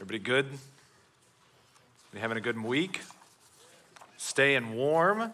Everybody 0.00 0.18
good? 0.18 0.46
You 2.14 2.20
having 2.20 2.38
a 2.38 2.40
good 2.40 2.58
week? 2.58 3.02
Staying 4.16 4.74
warm? 4.74 5.30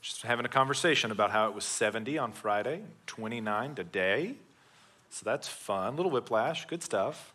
Just 0.00 0.22
having 0.22 0.46
a 0.46 0.48
conversation 0.48 1.10
about 1.10 1.30
how 1.32 1.48
it 1.48 1.54
was 1.54 1.66
70 1.66 2.16
on 2.16 2.32
Friday, 2.32 2.80
29 3.08 3.74
today. 3.74 4.36
So 5.10 5.24
that's 5.24 5.48
fun. 5.48 5.96
Little 5.96 6.10
whiplash, 6.10 6.64
good 6.64 6.82
stuff. 6.82 7.34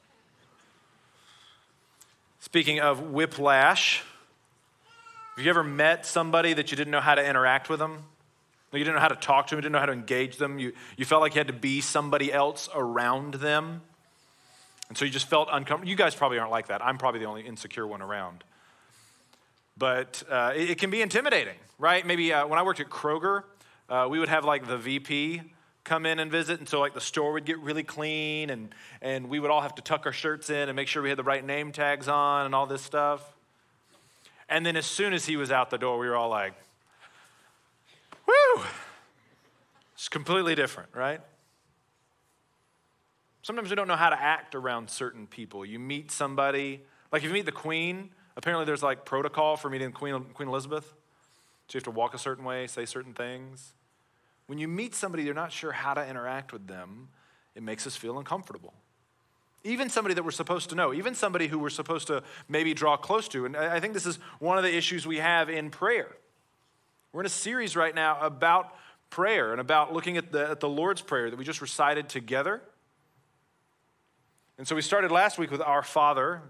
Speaking 2.40 2.79
of 2.79 3.12
whiplash, 3.12 4.02
have 5.36 5.46
you 5.46 5.52
ever 5.52 5.63
met 5.63 6.08
somebody 6.08 6.54
that 6.54 6.72
you 6.72 6.78
didn't 6.78 6.90
know 6.90 6.99
how 6.99 7.13
to 7.13 7.24
interact 7.24 7.70
with 7.70 7.78
them? 7.78 8.06
You 8.74 8.79
didn't 8.79 8.96
know 8.96 9.02
how 9.02 9.10
to 9.10 9.15
talk 9.15 9.46
to 9.47 9.52
them, 9.52 9.60
you 9.60 9.62
didn't 9.62 9.74
know 9.74 9.79
how 9.81 9.86
to 9.86 9.94
engage 9.94 10.38
them. 10.38 10.58
You, 10.58 10.74
you 10.97 11.06
felt 11.06 11.22
like 11.22 11.36
you 11.36 11.40
had 11.42 11.47
to 11.47 11.54
be 11.54 11.79
somebody 11.79 12.34
else 12.34 12.70
around 12.74 13.36
them. 13.36 13.81
And 14.90 14.97
so 14.97 15.06
you 15.06 15.12
just 15.12 15.28
felt 15.28 15.49
uncomfortable. 15.51 15.90
You 15.90 15.96
guys 15.96 16.16
probably 16.16 16.40
aren't 16.40 16.52
like 16.52 16.67
that. 16.67 16.84
I'm 16.84 16.98
probably 16.98 17.20
the 17.20 17.26
only 17.26 17.41
insecure 17.41 17.85
one 17.85 18.02
around. 18.02 18.43
But 19.77 20.23
uh, 20.30 20.53
it, 20.55 20.71
it, 20.71 20.77
can 20.80 20.89
be 20.89 21.02
intimidating, 21.02 21.55
right? 21.77 22.05
Maybe 22.05 22.34
uh, 22.34 22.48
when 22.48 22.57
I 22.57 22.63
worked 22.63 22.80
at 22.80 22.89
Kroger, 22.89 23.44
uh, 23.89 24.08
we 24.09 24.20
would 24.20 24.30
have 24.30 24.44
like 24.44 24.67
the 24.67 24.77
VP 24.77 25.41
come 25.88 26.05
in 26.05 26.20
and 26.20 26.31
visit. 26.31 26.59
And 26.59 26.67
so, 26.67 26.80
like, 26.80 26.94
the 26.94 27.02
store 27.02 27.34
would 27.34 27.45
get 27.45 27.59
really 27.59 27.84
clean, 27.84 28.49
and, 28.49 28.73
and 29.02 29.30
we 29.30 29.39
would 29.39 29.49
all 29.49 29.61
have 29.61 29.75
to 29.75 29.81
tuck 29.81 30.05
our 30.05 30.11
shirts 30.11 30.49
in 30.49 30.70
and 30.70 30.75
make 30.75 30.88
sure 30.88 31.02
we 31.02 31.09
had 31.09 31.17
the 31.17 31.23
right 31.23 31.44
name 31.44 31.72
tags 31.72 32.08
on 32.08 32.45
and 32.45 32.53
all 32.53 32.66
this 32.66 32.81
stuff. 32.81 33.23
And 34.49 34.66
then, 34.66 34.75
as 34.75 34.85
soon 34.85 35.13
as 35.13 35.25
he 35.25 35.38
was 35.38 35.52
out 35.52 35.69
the 35.69 35.77
door, 35.77 35.97
we 35.97 36.08
were 36.08 36.16
all 36.16 36.30
like, 36.30 36.53
whoo! 38.27 38.63
It's 39.95 40.09
completely 40.09 40.55
different, 40.55 40.89
right? 40.94 41.22
Sometimes 43.47 43.69
we 43.69 43.77
don't 43.77 43.87
know 43.87 43.95
how 43.95 44.09
to 44.09 44.21
act 44.21 44.55
around 44.55 44.89
certain 44.89 45.25
people. 45.25 45.65
You 45.65 45.79
meet 45.79 46.11
somebody, 46.11 46.81
like 47.13 47.21
if 47.21 47.29
you 47.29 47.33
meet 47.33 47.45
the 47.45 47.53
queen, 47.53 48.09
apparently 48.35 48.65
there's 48.65 48.83
like 48.83 49.05
protocol 49.05 49.55
for 49.55 49.69
meeting 49.69 49.94
Queen, 49.94 50.22
queen 50.33 50.49
Elizabeth. 50.49 50.83
So 50.83 50.95
you 51.75 51.77
have 51.77 51.83
to 51.83 51.91
walk 51.91 52.13
a 52.13 52.17
certain 52.17 52.44
way, 52.44 52.67
say 52.67 52.85
certain 52.85 53.13
things. 53.13 53.72
When 54.47 54.57
you 54.57 54.67
meet 54.67 54.95
somebody, 54.95 55.23
you're 55.23 55.33
not 55.33 55.53
sure 55.53 55.72
how 55.72 55.94
to 55.94 56.05
interact 56.05 56.52
with 56.52 56.67
them, 56.67 57.07
it 57.55 57.63
makes 57.63 57.88
us 57.88 57.95
feel 57.95 58.19
uncomfortable. 58.19 58.73
Even 59.63 59.88
somebody 59.88 60.13
that 60.13 60.25
we're 60.25 60.31
supposed 60.31 60.69
to 60.72 60.75
know, 60.75 60.94
even 60.94 61.16
somebody 61.16 61.47
who 61.47 61.57
we're 61.57 61.69
supposed 61.69 62.07
to 62.07 62.23
maybe 62.50 62.73
draw 62.73 62.97
close 62.97 63.29
to. 63.29 63.45
And 63.45 63.55
I 63.55 63.79
think 63.79 63.94
this 63.94 64.05
is 64.05 64.19
one 64.39 64.57
of 64.57 64.66
the 64.66 64.75
issues 64.75 65.07
we 65.07 65.19
have 65.19 65.50
in 65.50 65.69
prayer. 65.69 66.17
We're 67.13 67.22
in 67.22 67.27
a 67.27 67.29
series 67.29 67.77
right 67.77 67.95
now 67.95 68.19
about 68.19 68.75
prayer 69.09 69.53
and 69.53 69.61
about 69.61 69.94
looking 69.94 70.17
at 70.17 70.33
the, 70.33 70.50
at 70.50 70.59
the 70.59 70.67
Lord's 70.67 71.02
Prayer 71.02 71.29
that 71.29 71.39
we 71.39 71.45
just 71.45 71.61
recited 71.61 72.09
together. 72.09 72.61
And 74.58 74.67
so 74.67 74.75
we 74.75 74.81
started 74.81 75.11
last 75.11 75.38
week 75.38 75.52
with 75.52 75.61
Our 75.61 75.83
Father. 75.83 76.41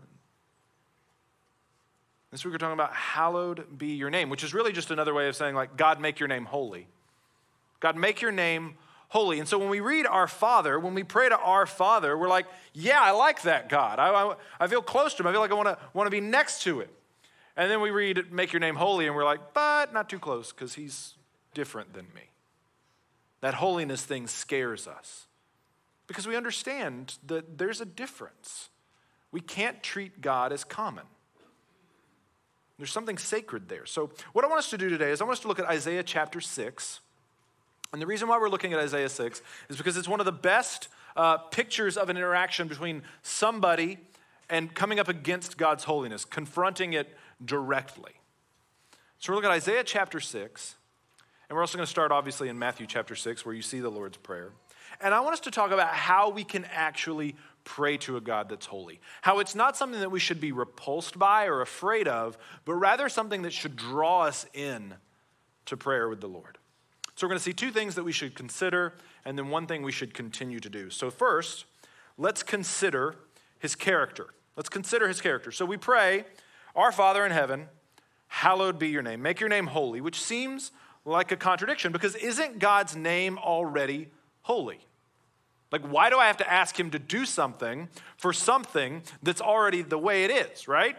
This 2.32 2.46
week 2.46 2.54
we're 2.54 2.58
talking 2.58 2.74
about 2.74 2.94
hallowed 2.94 3.78
be 3.78 3.88
your 3.88 4.10
name, 4.10 4.30
which 4.30 4.44
is 4.44 4.54
really 4.54 4.72
just 4.72 4.92
another 4.92 5.14
way 5.14 5.28
of 5.28 5.36
saying, 5.36 5.56
like, 5.56 5.76
God, 5.76 6.00
make 6.00 6.20
your 6.20 6.28
name 6.28 6.46
holy. 6.46 6.88
God, 7.80 7.98
make 7.98 8.22
your 8.22 8.32
name 8.32 8.76
holy. 9.10 9.40
And 9.40 9.48
so 9.48 9.58
when 9.58 9.70
we 9.70 9.82
read 9.82 10.06
Our 10.06 10.28
Father, 10.28 10.80
when 10.80 10.94
we 10.94 11.04
pray 11.04 11.28
to 11.28 11.38
Our 11.38 11.66
Father, 11.66 12.18
we're 12.18 12.30
like, 12.30 12.46
yeah, 12.74 13.02
I 13.02 13.12
like 13.12 13.42
that 13.42 13.68
God. 13.68 14.00
I, 14.00 14.10
I, 14.10 14.36
I 14.60 14.68
feel 14.68 14.82
close 14.82 15.14
to 15.16 15.24
him. 15.24 15.28
I 15.28 15.32
feel 15.32 15.42
like 15.42 15.52
I 15.52 15.76
want 15.94 16.08
to 16.08 16.10
be 16.10 16.22
next 16.22 16.64
to 16.64 16.80
it. 16.80 16.90
And 17.58 17.70
then 17.70 17.82
we 17.82 17.90
read 17.90 18.32
Make 18.32 18.54
your 18.54 18.60
name 18.60 18.76
holy, 18.76 19.08
and 19.08 19.16
we're 19.16 19.26
like, 19.26 19.54
but 19.54 19.94
not 19.94 20.10
too 20.10 20.20
close 20.20 20.54
because 20.54 20.76
he's 20.76 21.16
different 21.54 21.94
than 21.94 22.06
me. 22.16 22.30
That 23.42 23.56
holiness 23.56 24.04
thing 24.06 24.28
scares 24.28 24.88
us 24.88 25.26
because 26.08 26.26
we 26.26 26.36
understand 26.36 27.18
that 27.28 27.58
there's 27.58 27.82
a 27.82 27.86
difference. 27.86 28.70
We 29.32 29.42
can't 29.42 29.84
treat 29.84 30.22
God 30.22 30.54
as 30.54 30.64
common. 30.64 31.04
There's 32.78 32.92
something 32.92 33.18
sacred 33.18 33.70
there. 33.70 33.86
So, 33.86 34.12
what 34.34 34.46
I 34.46 34.48
want 34.48 34.60
us 34.60 34.70
to 34.70 34.78
do 34.78 34.90
today 34.90 35.12
is 35.12 35.20
I 35.20 35.26
want 35.26 35.38
us 35.38 35.42
to 35.42 35.48
look 35.48 35.60
at 35.60 35.66
Isaiah 35.66 36.04
chapter 36.04 36.40
6. 36.40 37.00
And 37.92 38.02
the 38.02 38.06
reason 38.06 38.28
why 38.28 38.38
we're 38.38 38.50
looking 38.50 38.74
at 38.74 38.80
Isaiah 38.80 39.10
6 39.10 39.42
is 39.70 39.78
because 39.78 39.98
it's 39.98 40.08
one 40.08 40.20
of 40.20 40.26
the 40.26 40.32
best 40.32 40.90
uh, 41.16 41.38
pictures 41.38 41.98
of 41.98 42.10
an 42.10 42.18
interaction 42.18 42.68
between 42.68 43.02
somebody 43.24 43.98
and 44.50 44.74
coming 44.74 45.00
up 45.00 45.08
against 45.08 45.58
God's 45.58 45.86
holiness, 45.86 46.24
confronting 46.24 46.94
it 46.94 47.18
directly. 47.44 48.14
So, 49.20 49.32
we're 49.32 49.38
looking 49.38 49.50
at 49.50 49.56
Isaiah 49.56 49.84
chapter 49.84 50.20
6. 50.20 50.76
And 51.50 51.56
we're 51.56 51.62
also 51.62 51.78
going 51.78 51.86
to 51.86 51.90
start, 51.90 52.12
obviously, 52.12 52.50
in 52.50 52.60
Matthew 52.60 52.86
chapter 52.86 53.16
6, 53.16 53.46
where 53.46 53.56
you 53.56 53.62
see 53.62 53.80
the 53.80 53.90
Lord's 53.90 54.18
Prayer. 54.18 54.52
And 55.02 55.14
I 55.14 55.20
want 55.20 55.34
us 55.34 55.40
to 55.42 55.52
talk 55.52 55.72
about 55.72 55.94
how 55.94 56.30
we 56.30 56.44
can 56.44 56.66
actually 56.66 57.36
pray 57.64 57.98
to 57.98 58.18
a 58.18 58.22
God 58.22 58.50
that's 58.50 58.66
holy. 58.66 59.00
How 59.22 59.40
it's 59.40 59.54
not 59.54 59.76
something 59.76 60.00
that 60.00 60.10
we 60.10 60.20
should 60.20 60.40
be 60.40 60.52
repulsed 60.52 61.20
by 61.20 61.46
or 61.48 61.62
afraid 61.62 62.08
of, 62.08 62.38
but 62.66 62.76
rather 62.76 63.10
something 63.10 63.42
that 63.42 63.54
should 63.54 63.76
draw 63.76 64.24
us 64.24 64.46
in 64.54 64.96
to 65.66 65.76
prayer 65.76 66.08
with 66.08 66.22
the 66.22 66.28
Lord. 66.28 66.58
So 67.16 67.26
we're 67.28 67.32
going 67.32 67.40
to 67.40 67.44
see 67.44 67.54
two 67.54 67.72
things 67.72 67.96
that 67.96 68.04
we 68.04 68.12
should 68.12 68.36
consider, 68.36 68.94
and 69.26 69.38
then 69.38 69.50
one 69.50 69.68
thing 69.68 69.82
we 69.82 69.92
should 69.92 70.14
continue 70.14 70.60
to 70.60 70.70
do. 70.70 70.90
So, 70.90 71.10
first, 71.10 71.66
let's 72.18 72.44
consider 72.44 73.16
his 73.60 73.76
character. 73.76 74.28
Let's 74.56 74.70
consider 74.70 75.08
his 75.08 75.22
character. 75.22 75.52
So 75.52 75.66
we 75.66 75.78
pray, 75.78 76.26
Our 76.76 76.92
Father 76.92 77.26
in 77.26 77.32
heaven, 77.32 77.68
hallowed 78.28 78.80
be 78.80 78.90
your 78.90 79.02
name. 79.02 79.22
Make 79.22 79.40
your 79.40 79.50
name 79.50 79.68
holy, 79.68 80.02
which 80.02 80.22
seems 80.22 80.72
like 81.06 81.32
a 81.32 81.38
contradiction 81.38 81.92
because 81.92 82.16
isn't 82.16 82.60
God's 82.60 82.96
name 82.96 83.38
already 83.38 84.08
holy? 84.42 84.80
Like, 85.72 85.82
why 85.82 86.10
do 86.10 86.18
I 86.18 86.28
have 86.28 86.38
to 86.38 86.50
ask 86.50 86.80
him 86.80 86.92
to 86.92 87.00
do 87.00 87.26
something 87.26 87.90
for 88.16 88.32
something 88.32 89.04
that's 89.22 89.42
already 89.42 89.82
the 89.82 89.98
way 89.98 90.24
it 90.24 90.32
is, 90.32 90.68
right? 90.68 90.96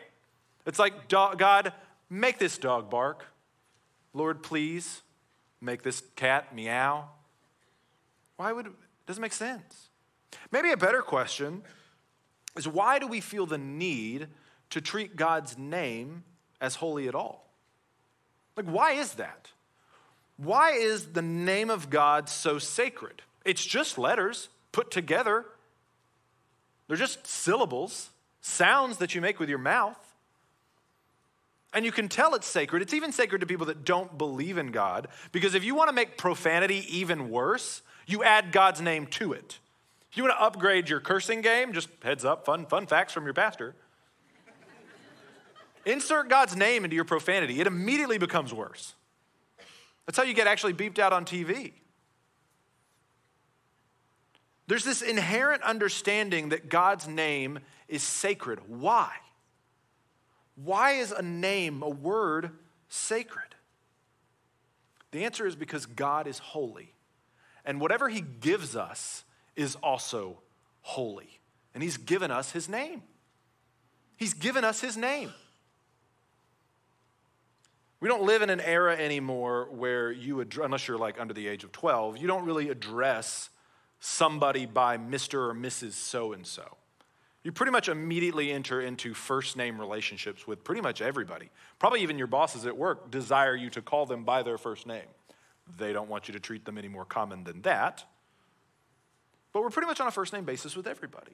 It's 0.66 0.78
like, 0.78 1.08
God, 1.08 1.72
make 2.10 2.38
this 2.38 2.58
dog 2.58 2.90
bark. 2.90 3.24
Lord, 4.12 4.42
please 4.42 5.02
make 5.60 5.82
this 5.82 6.02
cat 6.16 6.54
meow. 6.54 7.08
Why 8.36 8.52
would 8.52 8.66
it 8.66 8.72
doesn't 9.06 9.22
make 9.22 9.32
sense? 9.32 9.88
Maybe 10.52 10.70
a 10.70 10.76
better 10.76 11.00
question 11.00 11.62
is 12.56 12.68
why 12.68 12.98
do 12.98 13.06
we 13.06 13.20
feel 13.20 13.46
the 13.46 13.58
need 13.58 14.28
to 14.70 14.80
treat 14.80 15.16
God's 15.16 15.56
name 15.56 16.24
as 16.60 16.76
holy 16.76 17.08
at 17.08 17.14
all? 17.14 17.50
Like, 18.56 18.66
why 18.66 18.92
is 18.92 19.14
that? 19.14 19.50
Why 20.36 20.72
is 20.72 21.12
the 21.12 21.22
name 21.22 21.70
of 21.70 21.90
God 21.90 22.28
so 22.28 22.58
sacred? 22.58 23.22
It's 23.44 23.64
just 23.64 23.98
letters 23.98 24.48
put 24.78 24.92
together. 24.92 25.44
They're 26.86 26.96
just 26.96 27.26
syllables, 27.26 28.10
sounds 28.40 28.98
that 28.98 29.12
you 29.12 29.20
make 29.20 29.40
with 29.40 29.48
your 29.48 29.58
mouth. 29.58 29.98
And 31.74 31.84
you 31.84 31.90
can 31.90 32.08
tell 32.08 32.36
it's 32.36 32.46
sacred. 32.46 32.80
It's 32.80 32.94
even 32.94 33.10
sacred 33.10 33.40
to 33.40 33.46
people 33.46 33.66
that 33.66 33.84
don't 33.84 34.16
believe 34.16 34.56
in 34.56 34.70
God, 34.70 35.08
because 35.32 35.56
if 35.56 35.64
you 35.64 35.74
want 35.74 35.88
to 35.88 35.92
make 35.92 36.16
profanity 36.16 36.86
even 36.96 37.28
worse, 37.28 37.82
you 38.06 38.22
add 38.22 38.52
God's 38.52 38.80
name 38.80 39.08
to 39.08 39.32
it. 39.32 39.58
If 40.12 40.16
you 40.16 40.22
want 40.22 40.36
to 40.38 40.44
upgrade 40.44 40.88
your 40.88 41.00
cursing 41.00 41.40
game, 41.40 41.72
just 41.72 41.88
heads 42.04 42.24
up, 42.24 42.46
fun, 42.46 42.64
fun 42.64 42.86
facts 42.86 43.12
from 43.12 43.24
your 43.24 43.34
pastor. 43.34 43.74
Insert 45.86 46.28
God's 46.28 46.54
name 46.54 46.84
into 46.84 46.94
your 46.94 47.04
profanity, 47.04 47.60
it 47.60 47.66
immediately 47.66 48.18
becomes 48.18 48.54
worse. 48.54 48.94
That's 50.06 50.16
how 50.16 50.22
you 50.22 50.34
get 50.34 50.46
actually 50.46 50.74
beeped 50.74 51.00
out 51.00 51.12
on 51.12 51.24
TV. 51.24 51.72
There's 54.68 54.84
this 54.84 55.00
inherent 55.00 55.62
understanding 55.62 56.50
that 56.50 56.68
God's 56.68 57.08
name 57.08 57.58
is 57.88 58.02
sacred. 58.02 58.60
Why? 58.68 59.10
Why 60.56 60.92
is 60.92 61.10
a 61.10 61.22
name, 61.22 61.82
a 61.82 61.88
word, 61.88 62.50
sacred? 62.88 63.54
The 65.10 65.24
answer 65.24 65.46
is 65.46 65.56
because 65.56 65.86
God 65.86 66.26
is 66.26 66.38
holy. 66.38 66.92
And 67.64 67.80
whatever 67.80 68.10
He 68.10 68.20
gives 68.20 68.76
us 68.76 69.24
is 69.56 69.74
also 69.76 70.38
holy. 70.82 71.40
And 71.72 71.82
He's 71.82 71.96
given 71.96 72.30
us 72.30 72.52
His 72.52 72.68
name. 72.68 73.02
He's 74.18 74.34
given 74.34 74.64
us 74.64 74.82
His 74.82 74.98
name. 74.98 75.32
We 78.00 78.08
don't 78.08 78.24
live 78.24 78.42
in 78.42 78.50
an 78.50 78.60
era 78.60 78.94
anymore 78.96 79.68
where 79.70 80.12
you, 80.12 80.46
unless 80.62 80.86
you're 80.86 80.98
like 80.98 81.18
under 81.18 81.32
the 81.32 81.48
age 81.48 81.64
of 81.64 81.72
12, 81.72 82.18
you 82.18 82.26
don't 82.26 82.44
really 82.44 82.68
address 82.68 83.48
somebody 84.00 84.66
by 84.66 84.96
Mr. 84.96 85.50
or 85.50 85.54
Mrs. 85.54 85.92
so 85.92 86.32
and 86.32 86.46
so. 86.46 86.76
You 87.42 87.52
pretty 87.52 87.72
much 87.72 87.88
immediately 87.88 88.50
enter 88.50 88.80
into 88.80 89.14
first 89.14 89.56
name 89.56 89.80
relationships 89.80 90.46
with 90.46 90.64
pretty 90.64 90.80
much 90.80 91.00
everybody. 91.00 91.50
Probably 91.78 92.02
even 92.02 92.18
your 92.18 92.26
bosses 92.26 92.66
at 92.66 92.76
work 92.76 93.10
desire 93.10 93.56
you 93.56 93.70
to 93.70 93.82
call 93.82 94.06
them 94.06 94.24
by 94.24 94.42
their 94.42 94.58
first 94.58 94.86
name. 94.86 95.06
They 95.78 95.92
don't 95.92 96.08
want 96.08 96.28
you 96.28 96.34
to 96.34 96.40
treat 96.40 96.64
them 96.64 96.78
any 96.78 96.88
more 96.88 97.04
common 97.04 97.44
than 97.44 97.62
that. 97.62 98.04
But 99.52 99.62
we're 99.62 99.70
pretty 99.70 99.86
much 99.86 100.00
on 100.00 100.06
a 100.06 100.10
first 100.10 100.32
name 100.32 100.44
basis 100.44 100.76
with 100.76 100.86
everybody. 100.86 101.32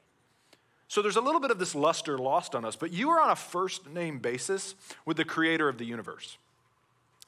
So 0.88 1.02
there's 1.02 1.16
a 1.16 1.20
little 1.20 1.40
bit 1.40 1.50
of 1.50 1.58
this 1.58 1.74
luster 1.74 2.18
lost 2.18 2.54
on 2.54 2.64
us, 2.64 2.76
but 2.76 2.92
you 2.92 3.10
are 3.10 3.20
on 3.20 3.30
a 3.30 3.36
first 3.36 3.88
name 3.88 4.18
basis 4.18 4.74
with 5.04 5.16
the 5.16 5.24
creator 5.24 5.68
of 5.68 5.78
the 5.78 5.84
universe. 5.84 6.36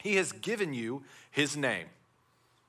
He 0.01 0.17
has 0.17 0.31
given 0.31 0.75
you 0.75 1.03
his 1.31 1.57
name. 1.57 1.87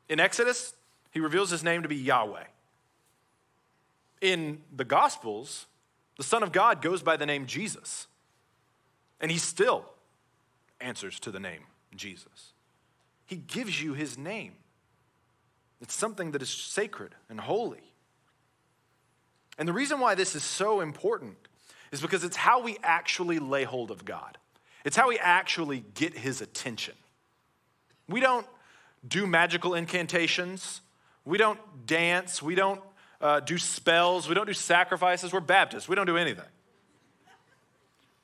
In 0.09 0.19
Exodus, 0.19 0.73
he 1.11 1.19
reveals 1.19 1.51
his 1.51 1.63
name 1.63 1.83
to 1.83 1.89
be 1.89 1.97
Yahweh 1.97 2.45
in 4.21 4.61
the 4.75 4.85
Gospels, 4.85 5.65
The 6.17 6.23
Son 6.23 6.43
of 6.43 6.51
God 6.51 6.81
goes 6.81 7.03
by 7.03 7.17
the 7.17 7.25
name 7.25 7.45
Jesus, 7.45 8.07
and 9.19 9.31
he 9.31 9.37
still 9.37 9.85
answers 10.79 11.19
to 11.21 11.31
the 11.31 11.39
name 11.39 11.61
Jesus. 11.95 12.53
He 13.25 13.35
gives 13.35 13.81
you 13.81 13.93
his 13.93 14.17
name. 14.17 14.53
It's 15.81 15.93
something 15.93 16.31
that 16.31 16.41
is 16.41 16.49
sacred 16.49 17.13
and 17.29 17.39
holy. 17.39 17.83
And 19.57 19.67
the 19.67 19.73
reason 19.73 19.99
why 19.99 20.15
this 20.15 20.35
is 20.35 20.43
so 20.43 20.81
important 20.81 21.35
is 21.91 22.01
because 22.01 22.23
it's 22.23 22.35
how 22.35 22.61
we 22.61 22.77
actually 22.83 23.39
lay 23.39 23.63
hold 23.63 23.91
of 23.91 24.05
God. 24.05 24.37
It's 24.85 24.95
how 24.95 25.09
we 25.09 25.17
actually 25.19 25.83
get 25.95 26.13
his 26.13 26.41
attention. 26.41 26.95
We 28.07 28.19
don't 28.19 28.47
do 29.07 29.27
magical 29.27 29.73
incantations. 29.73 30.81
We 31.25 31.37
don't 31.37 31.59
dance. 31.85 32.41
We 32.41 32.55
don't 32.55 32.81
uh, 33.21 33.39
do 33.39 33.57
spells. 33.57 34.27
We 34.27 34.35
don't 34.35 34.47
do 34.47 34.53
sacrifices. 34.53 35.33
We're 35.33 35.39
Baptists. 35.39 35.87
We 35.87 35.95
don't 35.95 36.05
do 36.05 36.17
anything. 36.17 36.45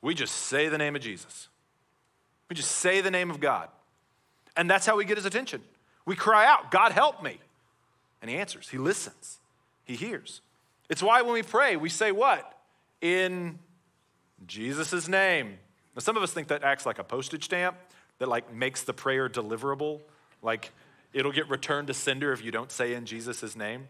We 0.01 0.13
just 0.13 0.35
say 0.35 0.67
the 0.67 0.77
name 0.77 0.95
of 0.95 1.01
Jesus. 1.01 1.47
We 2.49 2.55
just 2.55 2.71
say 2.71 3.01
the 3.01 3.11
name 3.11 3.31
of 3.31 3.39
God. 3.39 3.69
And 4.55 4.69
that's 4.69 4.85
how 4.85 4.97
we 4.97 5.05
get 5.05 5.17
his 5.17 5.25
attention. 5.25 5.61
We 6.05 6.15
cry 6.15 6.45
out, 6.45 6.71
God, 6.71 6.91
help 6.91 7.23
me. 7.23 7.39
And 8.21 8.29
he 8.29 8.37
answers, 8.37 8.69
he 8.69 8.77
listens, 8.77 9.39
he 9.85 9.95
hears. 9.95 10.41
It's 10.89 11.01
why 11.01 11.21
when 11.21 11.33
we 11.33 11.43
pray, 11.43 11.75
we 11.75 11.89
say 11.89 12.11
what? 12.11 12.57
In 13.01 13.59
Jesus' 14.45 15.07
name. 15.07 15.57
Now, 15.95 16.01
some 16.01 16.17
of 16.17 16.23
us 16.23 16.31
think 16.31 16.49
that 16.49 16.63
acts 16.63 16.85
like 16.85 16.99
a 16.99 17.03
postage 17.03 17.45
stamp 17.45 17.77
that 18.19 18.27
like 18.27 18.53
makes 18.53 18.83
the 18.83 18.93
prayer 18.93 19.29
deliverable. 19.29 20.01
Like 20.41 20.71
it'll 21.13 21.31
get 21.31 21.49
returned 21.49 21.87
to 21.87 21.93
sender 21.93 22.33
if 22.33 22.43
you 22.43 22.51
don't 22.51 22.71
say 22.71 22.93
in 22.93 23.05
Jesus' 23.05 23.55
name. 23.55 23.87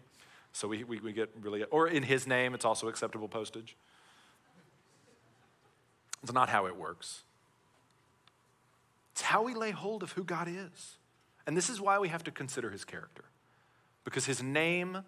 So 0.53 0.67
we, 0.67 0.83
we, 0.83 0.99
we 0.99 1.13
get 1.13 1.29
really, 1.41 1.63
or 1.65 1.87
in 1.87 2.03
his 2.03 2.27
name, 2.27 2.53
it's 2.53 2.63
also 2.63 2.87
acceptable 2.87 3.27
postage. 3.27 3.75
It's 6.21 6.31
not 6.31 6.47
how 6.47 6.67
it 6.67 6.77
works. 6.77 7.23
It's 9.11 9.21
how 9.21 9.43
we 9.43 9.53
lay 9.53 9.71
hold 9.71 10.03
of 10.03 10.13
who 10.13 10.23
God 10.23 10.47
is. 10.47 10.97
And 11.45 11.57
this 11.57 11.69
is 11.69 11.81
why 11.81 11.99
we 11.99 12.07
have 12.07 12.23
to 12.23 12.31
consider 12.31 12.69
his 12.69 12.85
character. 12.85 13.25
Because 14.05 14.25
his 14.25 14.41
name 14.41 14.99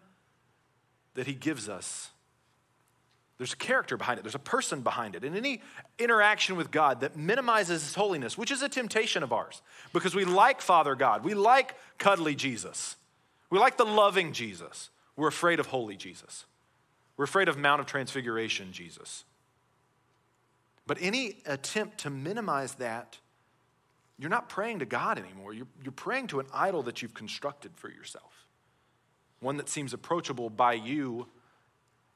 that 1.13 1.27
he 1.27 1.33
gives 1.33 1.69
us, 1.69 2.09
there's 3.37 3.53
a 3.53 3.57
character 3.57 3.97
behind 3.97 4.19
it, 4.19 4.23
there's 4.23 4.35
a 4.35 4.39
person 4.39 4.81
behind 4.81 5.15
it. 5.15 5.23
And 5.23 5.35
any 5.35 5.61
interaction 5.99 6.55
with 6.55 6.71
God 6.71 7.01
that 7.01 7.15
minimizes 7.15 7.83
his 7.83 7.95
holiness, 7.95 8.37
which 8.37 8.51
is 8.51 8.61
a 8.61 8.69
temptation 8.69 9.23
of 9.23 9.31
ours, 9.31 9.61
because 9.93 10.15
we 10.15 10.25
like 10.25 10.61
Father 10.61 10.95
God, 10.95 11.23
we 11.23 11.33
like 11.33 11.75
cuddly 11.97 12.35
Jesus, 12.35 12.95
we 13.49 13.59
like 13.59 13.77
the 13.77 13.85
loving 13.85 14.33
Jesus, 14.33 14.89
we're 15.15 15.27
afraid 15.27 15.59
of 15.59 15.67
holy 15.67 15.95
Jesus. 15.95 16.45
We're 17.17 17.25
afraid 17.25 17.47
of 17.47 17.57
Mount 17.57 17.79
of 17.79 17.87
Transfiguration 17.87 18.71
Jesus. 18.71 19.23
But 20.87 20.97
any 21.01 21.37
attempt 21.45 21.99
to 21.99 22.09
minimize 22.09 22.75
that 22.75 23.17
you're 24.17 24.29
not 24.29 24.49
praying 24.49 24.79
to 24.79 24.85
God 24.85 25.17
anymore. 25.17 25.53
You're, 25.53 25.67
you're 25.83 25.91
praying 25.91 26.27
to 26.27 26.39
an 26.39 26.47
idol 26.53 26.83
that 26.83 27.01
you've 27.01 27.13
constructed 27.13 27.71
for 27.75 27.89
yourself, 27.89 28.47
one 29.39 29.57
that 29.57 29.67
seems 29.67 29.93
approachable 29.93 30.49
by 30.49 30.73
you 30.73 31.27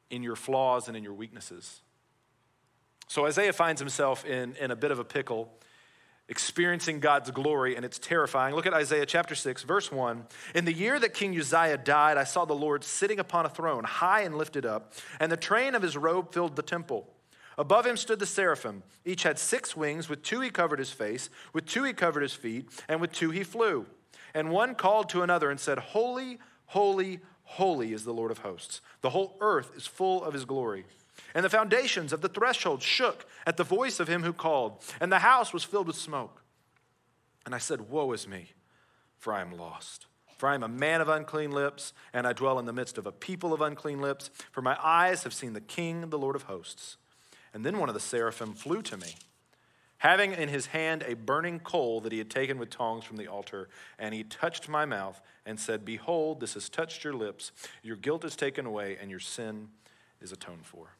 in 0.09 0.23
your 0.23 0.35
flaws 0.35 0.87
and 0.87 0.95
in 0.95 1.03
your 1.03 1.13
weaknesses. 1.13 1.81
So 3.07 3.25
Isaiah 3.25 3.53
finds 3.53 3.81
himself 3.81 4.25
in, 4.25 4.55
in 4.55 4.71
a 4.71 4.75
bit 4.75 4.91
of 4.91 4.99
a 4.99 5.03
pickle, 5.03 5.51
experiencing 6.29 6.99
God's 6.99 7.31
glory, 7.31 7.75
and 7.75 7.83
it's 7.83 7.99
terrifying. 7.99 8.55
Look 8.55 8.67
at 8.67 8.73
Isaiah 8.73 9.05
chapter 9.05 9.35
6, 9.35 9.63
verse 9.63 9.91
1. 9.91 10.25
In 10.55 10.65
the 10.65 10.73
year 10.73 10.99
that 10.99 11.13
King 11.13 11.37
Uzziah 11.37 11.77
died, 11.77 12.17
I 12.17 12.23
saw 12.23 12.45
the 12.45 12.53
Lord 12.53 12.83
sitting 12.83 13.19
upon 13.19 13.45
a 13.45 13.49
throne, 13.49 13.83
high 13.83 14.21
and 14.21 14.37
lifted 14.37 14.65
up, 14.65 14.93
and 15.19 15.31
the 15.31 15.37
train 15.37 15.75
of 15.75 15.81
his 15.81 15.97
robe 15.97 16.31
filled 16.31 16.55
the 16.55 16.61
temple. 16.61 17.09
Above 17.57 17.85
him 17.85 17.97
stood 17.97 18.19
the 18.19 18.25
seraphim. 18.25 18.83
Each 19.03 19.23
had 19.23 19.37
six 19.37 19.75
wings. 19.75 20.07
With 20.07 20.23
two 20.23 20.39
he 20.39 20.49
covered 20.49 20.79
his 20.79 20.91
face, 20.91 21.29
with 21.51 21.65
two 21.65 21.83
he 21.83 21.91
covered 21.91 22.21
his 22.21 22.33
feet, 22.33 22.69
and 22.87 23.01
with 23.01 23.11
two 23.11 23.31
he 23.31 23.43
flew. 23.43 23.85
And 24.33 24.49
one 24.49 24.75
called 24.75 25.09
to 25.09 25.23
another 25.23 25.51
and 25.51 25.59
said, 25.59 25.77
Holy, 25.77 26.39
holy, 26.67 27.19
holy 27.43 27.91
is 27.91 28.05
the 28.05 28.13
Lord 28.13 28.31
of 28.31 28.37
hosts. 28.37 28.79
The 29.01 29.09
whole 29.09 29.35
earth 29.41 29.71
is 29.75 29.87
full 29.87 30.23
of 30.23 30.33
his 30.33 30.45
glory. 30.45 30.85
And 31.33 31.45
the 31.45 31.49
foundations 31.49 32.11
of 32.11 32.21
the 32.21 32.29
threshold 32.29 32.81
shook 32.81 33.25
at 33.45 33.57
the 33.57 33.63
voice 33.63 33.99
of 33.99 34.07
him 34.07 34.23
who 34.23 34.33
called, 34.33 34.83
and 34.99 35.11
the 35.11 35.19
house 35.19 35.53
was 35.53 35.63
filled 35.63 35.87
with 35.87 35.95
smoke. 35.95 36.43
And 37.45 37.53
I 37.53 37.59
said, 37.59 37.89
Woe 37.89 38.11
is 38.11 38.27
me, 38.27 38.51
for 39.17 39.33
I 39.33 39.41
am 39.41 39.57
lost. 39.57 40.07
For 40.37 40.47
I 40.47 40.55
am 40.55 40.63
a 40.63 40.69
man 40.69 41.01
of 41.01 41.09
unclean 41.09 41.51
lips, 41.51 41.91
and 42.13 42.25
I 42.25 42.31
dwell 42.31 42.59
in 42.59 42.65
the 42.65 42.71
midst 42.71 42.97
of 42.97 43.05
a 43.05 43.11
people 43.11 43.51
of 43.53 43.59
unclean 43.59 43.99
lips, 43.99 44.31
for 44.51 44.61
my 44.61 44.77
eyes 44.81 45.23
have 45.23 45.33
seen 45.33 45.51
the 45.51 45.59
King, 45.59 46.09
the 46.09 46.17
Lord 46.17 46.35
of 46.35 46.43
hosts. 46.43 46.95
And 47.53 47.65
then 47.65 47.77
one 47.77 47.89
of 47.89 47.93
the 47.93 47.99
seraphim 47.99 48.53
flew 48.53 48.81
to 48.83 48.95
me, 48.95 49.15
having 49.97 50.31
in 50.31 50.47
his 50.47 50.67
hand 50.67 51.03
a 51.05 51.15
burning 51.15 51.59
coal 51.59 51.99
that 52.01 52.13
he 52.13 52.19
had 52.19 52.29
taken 52.29 52.57
with 52.57 52.69
tongs 52.69 53.03
from 53.03 53.17
the 53.17 53.27
altar. 53.27 53.67
And 53.97 54.13
he 54.13 54.23
touched 54.23 54.69
my 54.69 54.85
mouth 54.85 55.19
and 55.45 55.59
said, 55.59 55.83
Behold, 55.83 56.39
this 56.39 56.53
has 56.53 56.69
touched 56.69 57.03
your 57.03 57.13
lips. 57.13 57.51
Your 57.83 57.97
guilt 57.97 58.23
is 58.23 58.37
taken 58.37 58.65
away, 58.65 58.97
and 59.01 59.11
your 59.11 59.19
sin 59.19 59.67
is 60.21 60.31
atoned 60.31 60.65
for. 60.65 60.95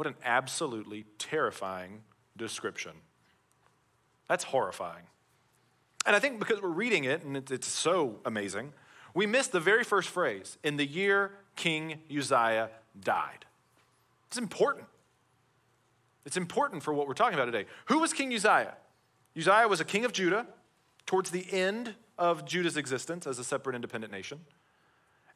What 0.00 0.06
an 0.06 0.14
absolutely 0.24 1.04
terrifying 1.18 2.00
description. 2.34 2.92
That's 4.30 4.44
horrifying. 4.44 5.02
And 6.06 6.16
I 6.16 6.18
think 6.18 6.38
because 6.38 6.62
we're 6.62 6.70
reading 6.70 7.04
it, 7.04 7.22
and 7.22 7.36
it's 7.36 7.66
so 7.66 8.18
amazing, 8.24 8.72
we 9.12 9.26
miss 9.26 9.48
the 9.48 9.60
very 9.60 9.84
first 9.84 10.08
phrase 10.08 10.56
in 10.64 10.78
the 10.78 10.86
year 10.86 11.32
King 11.54 11.98
Uzziah 12.10 12.70
died. 12.98 13.44
It's 14.28 14.38
important. 14.38 14.86
It's 16.24 16.38
important 16.38 16.82
for 16.82 16.94
what 16.94 17.06
we're 17.06 17.12
talking 17.12 17.34
about 17.34 17.52
today. 17.52 17.66
Who 17.88 17.98
was 17.98 18.14
King 18.14 18.32
Uzziah? 18.32 18.78
Uzziah 19.36 19.68
was 19.68 19.80
a 19.80 19.84
king 19.84 20.06
of 20.06 20.14
Judah 20.14 20.46
towards 21.04 21.30
the 21.30 21.44
end 21.52 21.94
of 22.16 22.46
Judah's 22.46 22.78
existence 22.78 23.26
as 23.26 23.38
a 23.38 23.44
separate 23.44 23.76
independent 23.76 24.14
nation. 24.14 24.40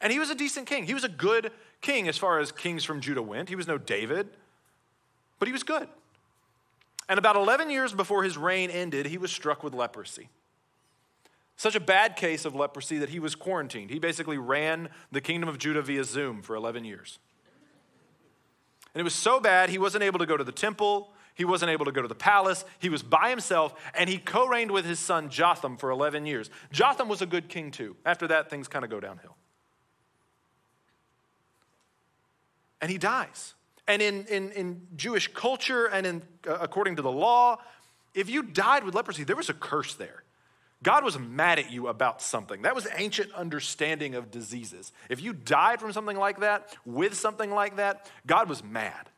And 0.00 0.10
he 0.10 0.18
was 0.18 0.30
a 0.30 0.34
decent 0.34 0.66
king. 0.66 0.86
He 0.86 0.94
was 0.94 1.04
a 1.04 1.10
good 1.10 1.52
king 1.82 2.08
as 2.08 2.16
far 2.16 2.38
as 2.38 2.50
kings 2.50 2.82
from 2.82 3.02
Judah 3.02 3.20
went. 3.20 3.50
He 3.50 3.56
was 3.56 3.68
no 3.68 3.76
David, 3.76 4.30
but 5.38 5.48
he 5.48 5.52
was 5.52 5.62
good. 5.62 5.88
And 7.08 7.18
about 7.18 7.36
11 7.36 7.70
years 7.70 7.92
before 7.92 8.22
his 8.22 8.38
reign 8.38 8.70
ended, 8.70 9.06
he 9.06 9.18
was 9.18 9.30
struck 9.30 9.62
with 9.62 9.74
leprosy. 9.74 10.28
Such 11.56 11.74
a 11.74 11.80
bad 11.80 12.16
case 12.16 12.44
of 12.44 12.54
leprosy 12.54 12.98
that 12.98 13.10
he 13.10 13.20
was 13.20 13.34
quarantined. 13.34 13.90
He 13.90 13.98
basically 13.98 14.38
ran 14.38 14.88
the 15.12 15.20
kingdom 15.20 15.48
of 15.48 15.58
Judah 15.58 15.82
via 15.82 16.04
Zoom 16.04 16.42
for 16.42 16.56
11 16.56 16.84
years. 16.84 17.18
And 18.92 19.00
it 19.00 19.04
was 19.04 19.14
so 19.14 19.40
bad, 19.40 19.70
he 19.70 19.78
wasn't 19.78 20.04
able 20.04 20.18
to 20.18 20.26
go 20.26 20.36
to 20.36 20.44
the 20.44 20.52
temple. 20.52 21.10
He 21.34 21.44
wasn't 21.44 21.72
able 21.72 21.84
to 21.84 21.92
go 21.92 22.00
to 22.00 22.08
the 22.08 22.14
palace. 22.14 22.64
He 22.78 22.88
was 22.88 23.02
by 23.02 23.28
himself, 23.28 23.74
and 23.94 24.08
he 24.08 24.18
co 24.18 24.46
reigned 24.46 24.70
with 24.70 24.84
his 24.84 25.00
son 25.00 25.30
Jotham 25.30 25.76
for 25.76 25.90
11 25.90 26.26
years. 26.26 26.48
Jotham 26.70 27.08
was 27.08 27.22
a 27.22 27.26
good 27.26 27.48
king, 27.48 27.72
too. 27.72 27.96
After 28.06 28.28
that, 28.28 28.50
things 28.50 28.68
kind 28.68 28.84
of 28.84 28.90
go 28.90 29.00
downhill. 29.00 29.36
And 32.80 32.88
he 32.88 32.98
dies. 32.98 33.54
And 33.86 34.00
in, 34.00 34.26
in, 34.26 34.50
in 34.52 34.86
Jewish 34.96 35.32
culture 35.32 35.86
and 35.86 36.06
in, 36.06 36.22
uh, 36.48 36.58
according 36.60 36.96
to 36.96 37.02
the 37.02 37.10
law, 37.10 37.58
if 38.14 38.30
you 38.30 38.42
died 38.42 38.84
with 38.84 38.94
leprosy, 38.94 39.24
there 39.24 39.36
was 39.36 39.50
a 39.50 39.54
curse 39.54 39.94
there. 39.94 40.22
God 40.82 41.02
was 41.02 41.18
mad 41.18 41.58
at 41.58 41.72
you 41.72 41.88
about 41.88 42.20
something. 42.20 42.62
That 42.62 42.74
was 42.74 42.86
ancient 42.96 43.32
understanding 43.32 44.14
of 44.14 44.30
diseases. 44.30 44.92
If 45.08 45.22
you 45.22 45.32
died 45.32 45.80
from 45.80 45.92
something 45.92 46.16
like 46.16 46.40
that, 46.40 46.76
with 46.84 47.14
something 47.14 47.50
like 47.50 47.76
that, 47.76 48.10
God 48.26 48.48
was 48.48 48.62
mad. 48.62 49.08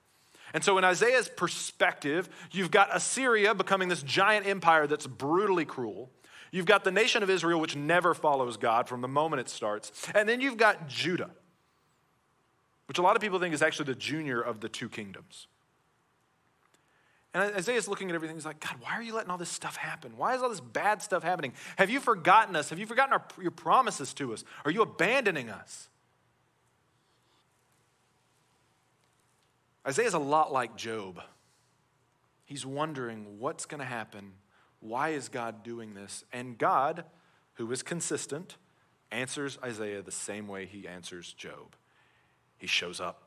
And 0.55 0.63
so, 0.63 0.79
in 0.79 0.85
Isaiah's 0.85 1.29
perspective, 1.29 2.29
you've 2.53 2.71
got 2.71 2.95
Assyria 2.95 3.53
becoming 3.53 3.89
this 3.89 4.03
giant 4.03 4.47
empire 4.47 4.87
that's 4.87 5.07
brutally 5.07 5.65
cruel. 5.65 6.11
You've 6.53 6.67
got 6.67 6.85
the 6.85 6.93
nation 6.93 7.25
of 7.25 7.31
Israel, 7.31 7.61
which 7.61 7.75
never 7.75 8.15
follows 8.15 8.57
God 8.57 8.89
from 8.89 9.01
the 9.01 9.09
moment 9.09 9.41
it 9.41 9.49
starts. 9.49 9.91
And 10.15 10.29
then 10.29 10.41
you've 10.41 10.57
got 10.57 10.89
Judah, 10.89 11.31
which 12.87 12.99
a 12.99 13.03
lot 13.03 13.17
of 13.17 13.23
people 13.23 13.39
think 13.39 13.55
is 13.55 13.63
actually 13.63 13.87
the 13.87 13.95
junior 13.95 14.41
of 14.41 14.61
the 14.61 14.69
two 14.69 14.89
kingdoms. 14.89 15.47
And 17.35 17.55
Isaiah's 17.55 17.87
looking 17.87 18.09
at 18.09 18.15
everything. 18.15 18.37
He's 18.37 18.47
like, 18.47 18.61
God, 18.61 18.77
why 18.81 18.93
are 18.93 19.03
you 19.03 19.15
letting 19.15 19.31
all 19.31 19.37
this 19.37 19.51
stuff 19.51 19.77
happen? 19.77 20.17
Why 20.17 20.35
is 20.35 20.43
all 20.43 20.49
this 20.49 20.61
bad 20.61 21.03
stuff 21.03 21.23
happening? 21.23 21.53
Have 21.77 21.91
you 21.91 22.01
forgotten 22.01 22.57
us? 22.57 22.71
Have 22.71 22.79
you 22.79 22.87
forgotten 22.87 23.13
our, 23.13 23.23
your 23.41 23.51
promises 23.51 24.15
to 24.15 24.33
us? 24.33 24.43
Are 24.65 24.71
you 24.71 24.81
abandoning 24.81 25.51
us? 25.51 25.91
Isaiah's 29.87 30.15
a 30.15 30.19
lot 30.19 30.51
like 30.51 30.77
Job. 30.77 31.21
He's 32.47 32.65
wondering 32.65 33.39
what's 33.39 33.67
going 33.67 33.81
to 33.81 33.85
happen. 33.85 34.33
Why 34.81 35.11
is 35.11 35.29
God 35.29 35.63
doing 35.63 35.95
this? 35.95 36.25
And 36.33 36.57
God, 36.57 37.05
who 37.55 37.71
is 37.71 37.83
consistent, 37.83 38.57
answers 39.11 39.59
Isaiah 39.63 40.01
the 40.01 40.11
same 40.11 40.49
way 40.49 40.65
he 40.65 40.89
answers 40.89 41.35
Job. 41.35 41.77
He 42.59 42.67
shows 42.67 43.01
up. 43.01 43.23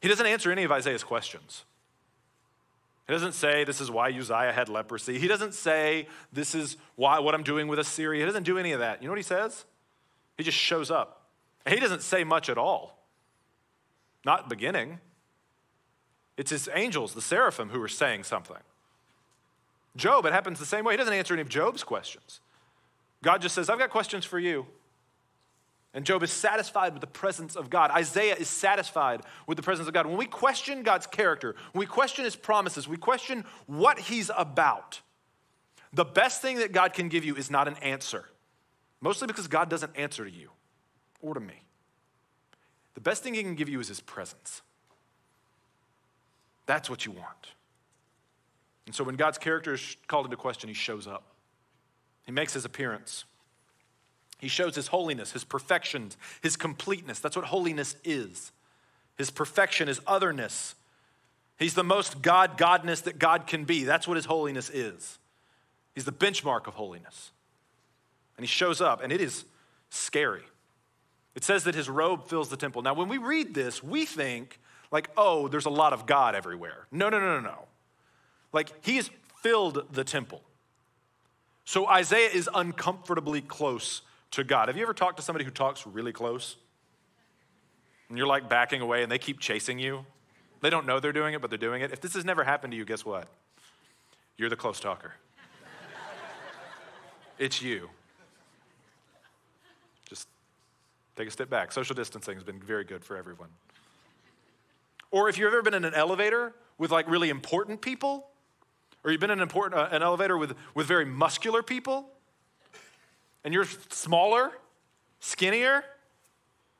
He 0.00 0.08
doesn't 0.08 0.26
answer 0.26 0.52
any 0.52 0.64
of 0.64 0.72
Isaiah's 0.72 1.04
questions. 1.04 1.64
He 3.06 3.12
doesn't 3.12 3.32
say 3.32 3.64
this 3.64 3.80
is 3.80 3.90
why 3.90 4.10
Uzziah 4.10 4.52
had 4.52 4.68
leprosy. 4.68 5.18
He 5.18 5.28
doesn't 5.28 5.54
say 5.54 6.08
this 6.32 6.54
is 6.54 6.76
why 6.94 7.18
what 7.20 7.34
I'm 7.34 7.42
doing 7.42 7.66
with 7.66 7.78
Assyria. 7.78 8.20
He 8.20 8.26
doesn't 8.26 8.42
do 8.42 8.58
any 8.58 8.72
of 8.72 8.80
that. 8.80 9.02
You 9.02 9.08
know 9.08 9.12
what 9.12 9.18
he 9.18 9.22
says? 9.22 9.64
He 10.36 10.44
just 10.44 10.58
shows 10.58 10.90
up. 10.90 11.22
And 11.64 11.74
he 11.74 11.80
doesn't 11.80 12.02
say 12.02 12.22
much 12.22 12.48
at 12.48 12.58
all. 12.58 12.98
not 14.24 14.48
beginning. 14.48 14.98
It's 16.36 16.50
his 16.50 16.68
angels, 16.74 17.14
the 17.14 17.22
seraphim, 17.22 17.70
who 17.70 17.82
are 17.82 17.88
saying 17.88 18.24
something. 18.24 18.58
Job, 19.96 20.26
it 20.26 20.32
happens 20.32 20.58
the 20.58 20.66
same 20.66 20.84
way. 20.84 20.92
He 20.92 20.96
doesn't 20.96 21.12
answer 21.12 21.34
any 21.34 21.40
of 21.40 21.48
Job's 21.48 21.82
questions. 21.82 22.40
God 23.22 23.42
just 23.42 23.54
says, 23.54 23.68
I've 23.68 23.78
got 23.78 23.90
questions 23.90 24.24
for 24.24 24.38
you. 24.38 24.66
And 25.94 26.04
Job 26.04 26.22
is 26.22 26.30
satisfied 26.30 26.92
with 26.92 27.00
the 27.00 27.06
presence 27.06 27.56
of 27.56 27.70
God. 27.70 27.90
Isaiah 27.90 28.36
is 28.36 28.48
satisfied 28.48 29.22
with 29.46 29.56
the 29.56 29.62
presence 29.62 29.88
of 29.88 29.94
God. 29.94 30.06
When 30.06 30.18
we 30.18 30.26
question 30.26 30.82
God's 30.82 31.06
character, 31.06 31.56
when 31.72 31.80
we 31.80 31.86
question 31.86 32.24
his 32.24 32.36
promises, 32.36 32.86
we 32.86 32.98
question 32.98 33.44
what 33.66 33.98
he's 33.98 34.30
about, 34.36 35.00
the 35.92 36.04
best 36.04 36.42
thing 36.42 36.58
that 36.58 36.72
God 36.72 36.92
can 36.92 37.08
give 37.08 37.24
you 37.24 37.34
is 37.34 37.50
not 37.50 37.68
an 37.68 37.76
answer, 37.76 38.26
mostly 39.00 39.26
because 39.26 39.48
God 39.48 39.70
doesn't 39.70 39.96
answer 39.96 40.24
to 40.24 40.30
you 40.30 40.50
or 41.22 41.34
to 41.34 41.40
me. 41.40 41.62
The 42.94 43.00
best 43.00 43.22
thing 43.22 43.34
he 43.34 43.42
can 43.42 43.54
give 43.54 43.68
you 43.68 43.80
is 43.80 43.88
his 43.88 44.00
presence. 44.00 44.60
That's 46.66 46.90
what 46.90 47.06
you 47.06 47.12
want. 47.12 47.52
And 48.84 48.94
so 48.94 49.04
when 49.04 49.16
God's 49.16 49.38
character 49.38 49.74
is 49.74 49.96
called 50.06 50.26
into 50.26 50.36
question, 50.36 50.68
he 50.68 50.74
shows 50.74 51.06
up. 51.06 51.24
He 52.26 52.32
makes 52.32 52.52
his 52.52 52.64
appearance. 52.64 53.24
He 54.38 54.48
shows 54.48 54.76
his 54.76 54.86
holiness, 54.86 55.32
his 55.32 55.44
perfection, 55.44 56.10
his 56.42 56.56
completeness. 56.56 57.18
That's 57.18 57.36
what 57.36 57.46
holiness 57.46 57.96
is. 58.04 58.52
His 59.16 59.30
perfection, 59.30 59.88
his 59.88 60.00
otherness. 60.06 60.76
He's 61.58 61.74
the 61.74 61.84
most 61.84 62.22
God 62.22 62.56
godness 62.56 63.02
that 63.02 63.18
God 63.18 63.48
can 63.48 63.64
be. 63.64 63.82
That's 63.82 64.06
what 64.06 64.16
his 64.16 64.26
holiness 64.26 64.70
is. 64.70 65.18
He's 65.94 66.04
the 66.04 66.12
benchmark 66.12 66.68
of 66.68 66.74
holiness. 66.74 67.32
And 68.36 68.44
he 68.44 68.48
shows 68.48 68.80
up, 68.80 69.02
and 69.02 69.12
it 69.12 69.20
is 69.20 69.44
scary. 69.90 70.44
It 71.34 71.42
says 71.42 71.64
that 71.64 71.74
his 71.74 71.88
robe 71.88 72.28
fills 72.28 72.48
the 72.48 72.56
temple. 72.56 72.82
Now, 72.82 72.94
when 72.94 73.08
we 73.08 73.18
read 73.18 73.54
this, 73.54 73.82
we 73.82 74.06
think, 74.06 74.60
like, 74.92 75.10
oh, 75.16 75.48
there's 75.48 75.66
a 75.66 75.70
lot 75.70 75.92
of 75.92 76.06
God 76.06 76.36
everywhere. 76.36 76.86
No, 76.92 77.08
no, 77.08 77.18
no, 77.18 77.40
no, 77.40 77.40
no. 77.40 77.64
Like, 78.52 78.72
he's 78.84 79.10
filled 79.42 79.92
the 79.92 80.04
temple. 80.04 80.42
So 81.64 81.88
Isaiah 81.88 82.30
is 82.30 82.48
uncomfortably 82.54 83.40
close 83.40 84.02
to 84.32 84.44
God. 84.44 84.68
Have 84.68 84.76
you 84.76 84.82
ever 84.82 84.94
talked 84.94 85.16
to 85.16 85.22
somebody 85.22 85.44
who 85.44 85.50
talks 85.50 85.86
really 85.86 86.12
close? 86.12 86.56
And 88.08 88.16
you're 88.16 88.26
like 88.26 88.48
backing 88.48 88.80
away 88.80 89.02
and 89.02 89.10
they 89.10 89.18
keep 89.18 89.38
chasing 89.40 89.78
you? 89.78 90.04
They 90.60 90.70
don't 90.70 90.86
know 90.86 90.98
they're 91.00 91.12
doing 91.12 91.34
it, 91.34 91.40
but 91.40 91.50
they're 91.50 91.58
doing 91.58 91.82
it. 91.82 91.92
If 91.92 92.00
this 92.00 92.14
has 92.14 92.24
never 92.24 92.44
happened 92.44 92.72
to 92.72 92.76
you, 92.76 92.84
guess 92.84 93.04
what? 93.04 93.28
You're 94.36 94.50
the 94.50 94.56
close 94.56 94.80
talker. 94.80 95.14
it's 97.38 97.62
you. 97.62 97.88
Just 100.08 100.28
take 101.16 101.28
a 101.28 101.30
step 101.30 101.48
back. 101.48 101.70
Social 101.72 101.94
distancing 101.94 102.34
has 102.34 102.44
been 102.44 102.60
very 102.60 102.84
good 102.84 103.04
for 103.04 103.16
everyone. 103.16 103.48
Or 105.10 105.28
if 105.28 105.38
you've 105.38 105.46
ever 105.46 105.62
been 105.62 105.74
in 105.74 105.84
an 105.84 105.94
elevator 105.94 106.54
with 106.76 106.90
like 106.90 107.08
really 107.08 107.30
important 107.30 107.80
people, 107.80 108.26
or 109.04 109.10
you've 109.10 109.20
been 109.20 109.30
in 109.30 109.38
an, 109.38 109.42
important, 109.42 109.80
uh, 109.80 109.88
an 109.90 110.02
elevator 110.02 110.36
with, 110.36 110.54
with 110.74 110.86
very 110.86 111.04
muscular 111.04 111.62
people, 111.62 112.10
and 113.48 113.54
you're 113.54 113.64
smaller, 113.88 114.52
skinnier, 115.20 115.76
and 115.76 115.82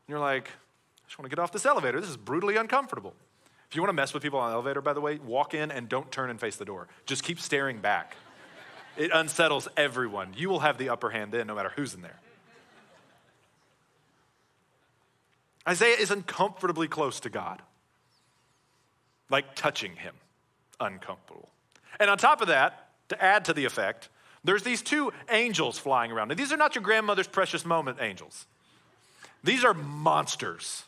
you're 0.07 0.19
like, 0.19 0.49
I 0.49 1.07
just 1.07 1.19
want 1.19 1.31
to 1.31 1.35
get 1.35 1.43
off 1.43 1.51
this 1.51 1.65
elevator. 1.65 1.99
This 1.99 2.11
is 2.11 2.19
brutally 2.19 2.57
uncomfortable. 2.57 3.15
If 3.71 3.75
you 3.75 3.81
want 3.81 3.89
to 3.89 3.95
mess 3.95 4.13
with 4.13 4.23
people 4.23 4.39
on 4.39 4.51
the 4.51 4.55
elevator, 4.55 4.83
by 4.83 4.93
the 4.93 5.01
way, 5.01 5.17
walk 5.17 5.55
in 5.55 5.71
and 5.71 5.89
don't 5.89 6.13
turn 6.13 6.29
and 6.29 6.39
face 6.39 6.57
the 6.57 6.67
door. 6.67 6.87
Just 7.07 7.23
keep 7.23 7.41
staring 7.41 7.79
back. 7.79 8.19
It 8.99 9.11
unsettles 9.15 9.67
everyone. 9.79 10.35
You 10.37 10.51
will 10.51 10.59
have 10.59 10.77
the 10.77 10.91
upper 10.91 11.09
hand 11.09 11.33
then, 11.33 11.47
no 11.47 11.55
matter 11.55 11.73
who's 11.75 11.95
in 11.95 12.03
there. 12.03 12.21
Isaiah 15.67 15.97
is 15.97 16.11
uncomfortably 16.11 16.87
close 16.87 17.19
to 17.21 17.31
God, 17.31 17.63
like 19.31 19.55
touching 19.55 19.97
him, 19.97 20.17
uncomfortable. 20.79 21.49
And 21.99 22.11
on 22.11 22.19
top 22.19 22.43
of 22.43 22.49
that, 22.49 22.91
to 23.09 23.25
add 23.25 23.47
to 23.47 23.55
the 23.55 23.65
effect, 23.65 24.11
there's 24.45 24.63
these 24.63 24.83
two 24.83 25.13
angels 25.31 25.79
flying 25.79 26.13
around. 26.13 26.29
Now, 26.29 26.35
these 26.35 26.53
are 26.53 26.57
not 26.57 26.75
your 26.75 26.83
grandmother's 26.83 27.27
precious 27.27 27.65
moment 27.65 27.99
angels, 28.01 28.47
these 29.45 29.65
are 29.65 29.75
monsters. 29.75 30.85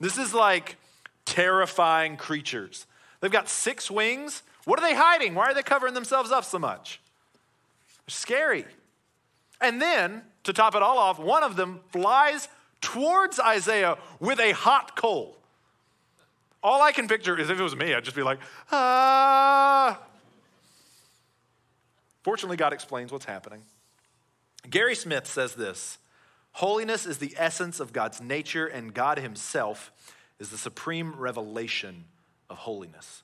This 0.00 0.18
is 0.18 0.34
like 0.34 0.76
terrifying 1.24 2.16
creatures. 2.16 2.86
They've 3.20 3.30
got 3.30 3.48
six 3.48 3.88
wings. 3.88 4.42
What 4.64 4.80
are 4.80 4.82
they 4.82 4.96
hiding? 4.96 5.36
Why 5.36 5.46
are 5.46 5.54
they 5.54 5.62
covering 5.62 5.94
themselves 5.94 6.32
up 6.32 6.44
so 6.44 6.58
much? 6.58 7.00
They're 8.06 8.12
scary. 8.12 8.64
And 9.60 9.80
then, 9.80 10.22
to 10.42 10.52
top 10.52 10.74
it 10.74 10.82
all 10.82 10.98
off, 10.98 11.20
one 11.20 11.44
of 11.44 11.54
them 11.54 11.80
flies 11.92 12.48
towards 12.80 13.38
Isaiah 13.38 13.96
with 14.18 14.40
a 14.40 14.50
hot 14.52 14.96
coal. 14.96 15.36
All 16.64 16.82
I 16.82 16.92
can 16.92 17.06
picture 17.06 17.38
is 17.38 17.48
if 17.48 17.58
it 17.58 17.62
was 17.62 17.76
me, 17.76 17.94
I'd 17.94 18.04
just 18.04 18.16
be 18.16 18.22
like, 18.22 18.38
ah. 18.72 20.00
Fortunately, 22.22 22.56
God 22.56 22.72
explains 22.72 23.12
what's 23.12 23.24
happening. 23.24 23.62
Gary 24.68 24.94
Smith 24.94 25.26
says 25.26 25.54
this 25.54 25.98
Holiness 26.52 27.06
is 27.06 27.18
the 27.18 27.34
essence 27.36 27.80
of 27.80 27.92
God's 27.92 28.20
nature, 28.20 28.66
and 28.66 28.94
God 28.94 29.18
Himself 29.18 29.92
is 30.38 30.50
the 30.50 30.58
supreme 30.58 31.14
revelation 31.16 32.04
of 32.48 32.58
holiness. 32.58 33.22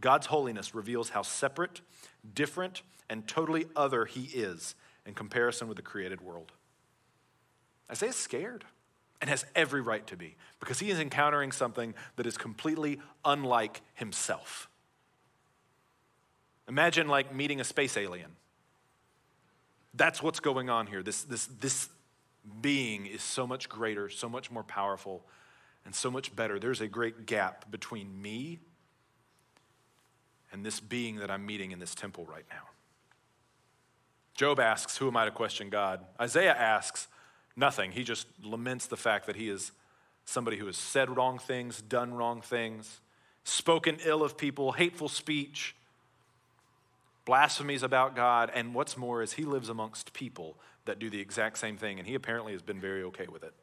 God's 0.00 0.26
holiness 0.26 0.74
reveals 0.74 1.10
how 1.10 1.22
separate, 1.22 1.80
different, 2.34 2.82
and 3.08 3.26
totally 3.26 3.66
other 3.76 4.04
He 4.04 4.24
is 4.24 4.74
in 5.06 5.14
comparison 5.14 5.68
with 5.68 5.76
the 5.76 5.82
created 5.82 6.20
world. 6.20 6.52
Isaiah's 7.90 8.16
scared 8.16 8.64
and 9.20 9.30
has 9.30 9.44
every 9.54 9.80
right 9.80 10.06
to 10.06 10.16
be 10.16 10.36
because 10.60 10.78
he 10.78 10.90
is 10.90 10.98
encountering 10.98 11.52
something 11.52 11.94
that 12.16 12.26
is 12.26 12.36
completely 12.36 13.00
unlike 13.24 13.80
himself. 13.94 14.68
Imagine 16.68 17.08
like 17.08 17.34
meeting 17.34 17.60
a 17.60 17.64
space 17.64 17.96
alien. 17.96 18.30
That's 19.92 20.22
what's 20.22 20.40
going 20.40 20.70
on 20.70 20.86
here. 20.86 21.02
This, 21.02 21.22
this, 21.22 21.46
this 21.46 21.88
being 22.60 23.06
is 23.06 23.22
so 23.22 23.46
much 23.46 23.68
greater, 23.68 24.08
so 24.08 24.28
much 24.28 24.50
more 24.50 24.62
powerful, 24.62 25.24
and 25.84 25.94
so 25.94 26.10
much 26.10 26.34
better. 26.34 26.58
There's 26.58 26.80
a 26.80 26.88
great 26.88 27.26
gap 27.26 27.70
between 27.70 28.20
me 28.20 28.60
and 30.52 30.64
this 30.64 30.80
being 30.80 31.16
that 31.16 31.30
I'm 31.30 31.44
meeting 31.44 31.72
in 31.72 31.78
this 31.78 31.94
temple 31.94 32.24
right 32.26 32.46
now. 32.50 32.68
Job 34.34 34.58
asks, 34.58 34.96
Who 34.96 35.08
am 35.08 35.16
I 35.16 35.26
to 35.26 35.30
question 35.30 35.68
God? 35.68 36.00
Isaiah 36.20 36.54
asks, 36.54 37.08
Nothing. 37.56 37.92
He 37.92 38.02
just 38.02 38.26
laments 38.42 38.86
the 38.86 38.96
fact 38.96 39.26
that 39.26 39.36
he 39.36 39.48
is 39.48 39.70
somebody 40.24 40.56
who 40.56 40.66
has 40.66 40.76
said 40.76 41.14
wrong 41.16 41.38
things, 41.38 41.80
done 41.80 42.14
wrong 42.14 42.40
things, 42.40 43.00
spoken 43.44 43.98
ill 44.04 44.24
of 44.24 44.36
people, 44.36 44.72
hateful 44.72 45.08
speech 45.08 45.76
blasphemies 47.24 47.82
about 47.82 48.14
God, 48.14 48.50
and 48.54 48.74
what's 48.74 48.96
more 48.96 49.22
is 49.22 49.34
he 49.34 49.44
lives 49.44 49.68
amongst 49.68 50.12
people 50.12 50.56
that 50.84 50.98
do 50.98 51.08
the 51.08 51.20
exact 51.20 51.58
same 51.58 51.76
thing, 51.76 51.98
and 51.98 52.06
he 52.06 52.14
apparently 52.14 52.52
has 52.52 52.62
been 52.62 52.80
very 52.80 53.02
okay 53.04 53.26
with 53.26 53.42
it. 53.42 53.54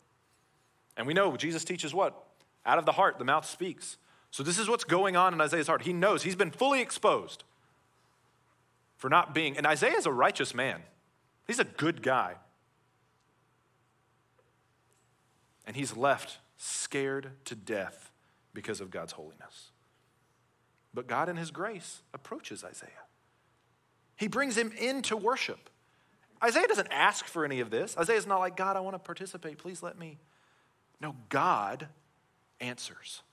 And 0.98 1.06
we 1.06 1.13
know 1.13 1.36
Jesus 1.38 1.63
teaches 1.63 1.94
what? 1.94 2.24
Out 2.65 2.77
of 2.77 2.86
the 2.86 2.91
heart, 2.94 3.20
the 3.20 3.25
mouth 3.25 3.46
speaks. 3.46 3.98
So 4.32 4.44
this 4.44 4.58
is 4.58 4.68
what's 4.70 4.84
going 4.84 5.15
on 5.15 5.34
in 5.34 5.41
Isaiah's 5.41 5.68
heart. 5.68 5.84
He 5.84 5.94
knows 5.94 6.24
he's 6.24 6.36
been 6.36 6.51
fully 6.51 6.82
exposed 6.82 7.44
for 8.98 9.10
not 9.10 9.34
being, 9.34 9.58
and 9.58 9.65
Isaiah 9.65 9.98
is 9.98 10.06
a 10.06 10.12
righteous 10.12 10.53
man. 10.53 10.82
He's 11.48 11.60
a 11.60 11.65
good 11.65 12.01
guy. 12.01 12.36
And 15.65 15.75
he's 15.75 15.96
left 15.96 16.39
scared 16.58 17.32
to 17.46 17.56
death 17.56 18.12
because 18.53 18.82
of 18.82 18.91
God's 18.91 19.13
holiness. 19.13 19.72
But 20.94 21.08
God, 21.08 21.30
in 21.30 21.38
his 21.38 21.51
grace, 21.51 22.01
approaches 22.13 22.63
Isaiah. 22.63 22.89
He 24.22 24.28
brings 24.28 24.56
him 24.56 24.72
into 24.78 25.18
worship. 25.18 25.72
Isaiah 26.44 26.68
doesn't 26.68 26.90
ask 26.92 27.25
for 27.25 27.44
any 27.44 27.60
of 27.60 27.72
this. 27.72 27.98
Isaiah's 27.98 28.28
not 28.28 28.38
like, 28.38 28.56
God, 28.56 28.78
I 28.78 28.80
want 28.80 28.94
to 28.94 29.00
participate. 29.00 29.58
Please 29.58 29.82
let 29.82 29.98
me. 29.98 30.20
No, 31.01 31.16
God 31.30 31.88
answers. 32.60 33.24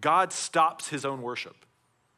God 0.00 0.32
stops 0.32 0.88
his 0.88 1.04
own 1.04 1.20
worship. 1.20 1.56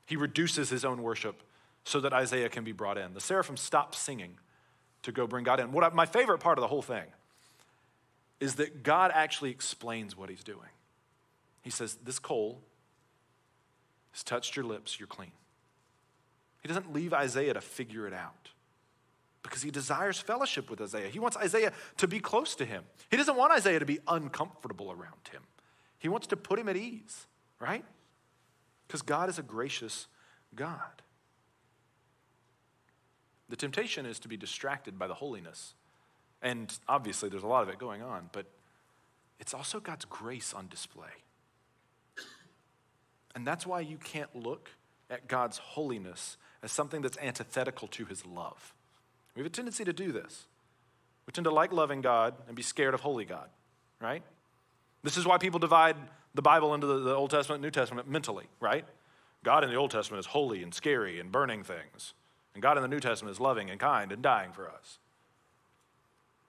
He 0.07 0.15
reduces 0.15 0.71
his 0.71 0.85
own 0.85 1.03
worship 1.03 1.43
so 1.83 1.99
that 1.99 2.13
Isaiah 2.13 2.49
can 2.49 2.63
be 2.63 2.71
brought 2.71 2.97
in. 2.97 3.13
The 3.13 3.21
seraphim 3.21 3.57
stop 3.57 3.97
singing 3.97 4.39
to 5.03 5.11
go 5.11 5.27
bring 5.27 5.43
God 5.43 5.59
in. 5.59 5.73
What 5.73 5.83
I, 5.83 5.89
my 5.89 6.07
favorite 6.07 6.39
part 6.39 6.59
of 6.59 6.63
the 6.63 6.69
whole 6.69 6.83
thing 6.83 7.07
is 8.39 8.55
that 8.55 8.85
God 8.85 9.11
actually 9.13 9.51
explains 9.51 10.17
what 10.17 10.31
he's 10.31 10.45
doing. 10.45 10.71
He 11.61 11.71
says, 11.71 11.99
This 12.05 12.21
coal 12.21 12.63
has 14.13 14.23
touched 14.23 14.55
your 14.55 14.65
lips, 14.65 15.01
you're 15.01 15.09
clean. 15.09 15.33
He 16.61 16.69
doesn't 16.69 16.93
leave 16.93 17.13
Isaiah 17.13 17.55
to 17.55 17.61
figure 17.61 18.07
it 18.07 18.13
out 18.13 18.51
because 19.43 19.63
he 19.63 19.71
desires 19.71 20.19
fellowship 20.19 20.71
with 20.71 20.81
Isaiah. 20.81 21.09
He 21.09 21.19
wants 21.19 21.37
Isaiah 21.37 21.73
to 21.97 22.07
be 22.07 22.21
close 22.21 22.55
to 22.57 22.65
him. 22.65 22.85
He 23.11 23.17
doesn't 23.17 23.37
want 23.37 23.53
Isaiah 23.53 23.79
to 23.79 23.87
be 23.87 23.99
uncomfortable 24.07 24.91
around 24.91 25.29
him. 25.33 25.43
He 25.99 26.09
wants 26.09 26.27
to 26.29 26.37
put 26.37 26.59
him 26.59 26.69
at 26.69 26.77
ease, 26.77 27.27
right? 27.59 27.85
Because 28.87 29.03
God 29.03 29.29
is 29.29 29.39
a 29.39 29.43
gracious 29.43 30.07
God. 30.55 31.03
The 33.49 33.57
temptation 33.57 34.07
is 34.07 34.19
to 34.21 34.29
be 34.29 34.37
distracted 34.37 34.99
by 34.99 35.09
the 35.09 35.15
holiness. 35.15 35.75
And 36.43 36.73
obviously, 36.89 37.29
there's 37.29 37.43
a 37.43 37.49
lot 37.49 37.63
of 37.63 37.69
it 37.69 37.79
going 37.79 38.03
on, 38.03 38.31
but 38.33 38.47
it's 39.39 39.55
also 39.55 39.81
God's 39.81 40.05
grace 40.05 40.55
on 40.55 40.69
display. 40.69 41.09
And 43.35 43.47
that's 43.47 43.67
why 43.67 43.81
you 43.81 43.97
can't 43.97 44.35
look 44.35 44.71
at 45.09 45.29
God's 45.29 45.59
holiness 45.59 46.37
as 46.63 46.73
something 46.73 47.03
that's 47.03 47.19
antithetical 47.19 47.89
to 47.89 48.05
his 48.05 48.27
love. 48.27 48.75
We 49.35 49.41
have 49.41 49.47
a 49.47 49.55
tendency 49.55 49.85
to 49.85 49.93
do 49.93 50.13
this. 50.13 50.47
We 51.27 51.33
tend 51.33 51.45
to 51.45 51.51
like 51.51 51.73
loving 51.73 52.01
God 52.01 52.35
and 52.47 52.57
be 52.57 52.63
scared 52.63 52.95
of 52.95 53.01
holy 53.01 53.25
God, 53.25 53.49
right? 54.01 54.23
This 55.03 55.17
is 55.17 55.27
why 55.27 55.39
people 55.39 55.59
divide 55.59 55.97
the 56.35 56.43
Bible 56.43 56.75
into 56.75 56.87
the, 56.87 57.15
Old 57.15 57.31
Testament 57.31 57.59
and 57.59 57.65
New 57.65 57.71
Testament 57.71 58.09
mentally, 58.09 58.47
right? 58.61 58.85
God 59.43 59.65
in 59.65 59.71
the 59.71 59.77
Old 59.77 59.91
Testament 59.91 60.21
is 60.21 60.27
holy 60.27 60.63
and 60.63 60.75
scary 60.75 61.19
and 61.19 61.33
burning 61.33 61.63
things. 61.63 62.15
And 62.55 62.63
God 62.63 62.77
in 62.77 62.83
the 62.83 62.89
New 62.89 63.01
Testament 63.01 63.33
is 63.33 63.41
loving 63.41 63.71
and 63.71 63.81
kind 63.81 64.13
and 64.13 64.23
dying 64.23 64.53
for 64.53 64.69
us. 64.69 64.99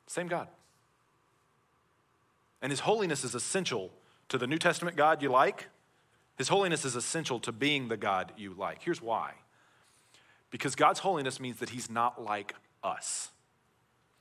Same 0.07 0.27
God. 0.27 0.47
And 2.61 2.71
his 2.71 2.81
holiness 2.81 3.23
is 3.23 3.33
essential 3.33 3.91
to 4.29 4.37
the 4.37 4.47
New 4.47 4.57
Testament 4.57 4.97
God 4.97 5.21
you 5.21 5.29
like. 5.29 5.67
His 6.37 6.49
holiness 6.49 6.85
is 6.85 6.95
essential 6.95 7.39
to 7.41 7.51
being 7.51 7.87
the 7.87 7.97
God 7.97 8.33
you 8.37 8.53
like. 8.57 8.83
Here's 8.83 9.01
why 9.01 9.33
because 10.51 10.75
God's 10.75 10.99
holiness 10.99 11.39
means 11.39 11.59
that 11.59 11.69
he's 11.69 11.89
not 11.89 12.23
like 12.23 12.53
us. 12.83 13.29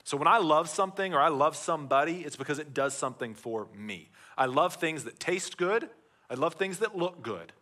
So 0.04 0.16
when 0.16 0.28
I 0.28 0.38
love 0.38 0.68
something 0.68 1.12
or 1.12 1.20
I 1.20 1.28
love 1.28 1.56
somebody, 1.56 2.22
it's 2.22 2.37
because 2.37 2.58
it 2.58 2.72
does 2.72 2.94
something 2.94 3.34
for 3.34 3.68
me. 3.76 4.08
I 4.38 4.46
love 4.46 4.75
things 4.75 5.04
that 5.04 5.20
taste 5.20 5.58
good, 5.58 5.90
I 6.30 6.34
love 6.34 6.54
things 6.54 6.78
that 6.78 6.96
look 6.96 7.22
good. 7.22 7.52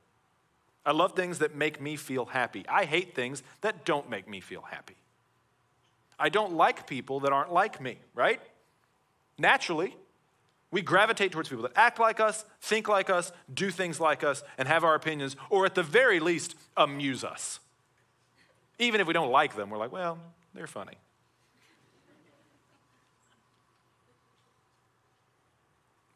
I 0.87 0.93
love 0.93 1.13
things 1.13 1.41
that 1.41 1.55
make 1.55 1.83
me 1.83 1.97
feel 1.97 2.25
happy. 2.25 2.65
I 2.67 2.85
hate 2.87 3.15
things 3.15 3.43
that 3.61 3.85
don't 3.85 4.09
make 4.09 4.27
me 4.27 4.41
feel 4.41 4.63
happy. 4.63 4.97
I 6.19 6.31
don't 6.31 6.55
like 6.55 6.87
people 6.87 7.21
that 7.21 7.33
aren't 7.33 7.53
like 7.53 7.81
me, 7.81 7.99
right? 8.15 8.41
Naturally, 9.37 9.95
we 10.71 10.81
gravitate 10.81 11.33
towards 11.33 11.49
people 11.49 11.65
that 11.65 11.77
act 11.77 11.99
like 11.99 12.21
us, 12.21 12.45
think 12.61 12.89
like 12.89 13.11
us, 13.11 13.33
do 13.53 13.71
things 13.71 14.01
like 14.01 14.25
us, 14.25 14.43
and 14.57 14.67
have 14.67 14.83
our 14.83 14.95
opinions, 14.95 15.37
or 15.51 15.67
at 15.67 15.75
the 15.75 15.83
very 15.83 16.21
least, 16.21 16.55
amuse 16.77 17.23
us. 17.23 17.61
Even 18.79 19.01
if 19.01 19.07
we 19.07 19.13
don't 19.13 19.31
like 19.31 19.57
them, 19.57 19.71
we're 19.71 19.79
like, 19.79 19.93
well, 19.93 20.19
they're 20.55 20.67
funny. 20.67 20.95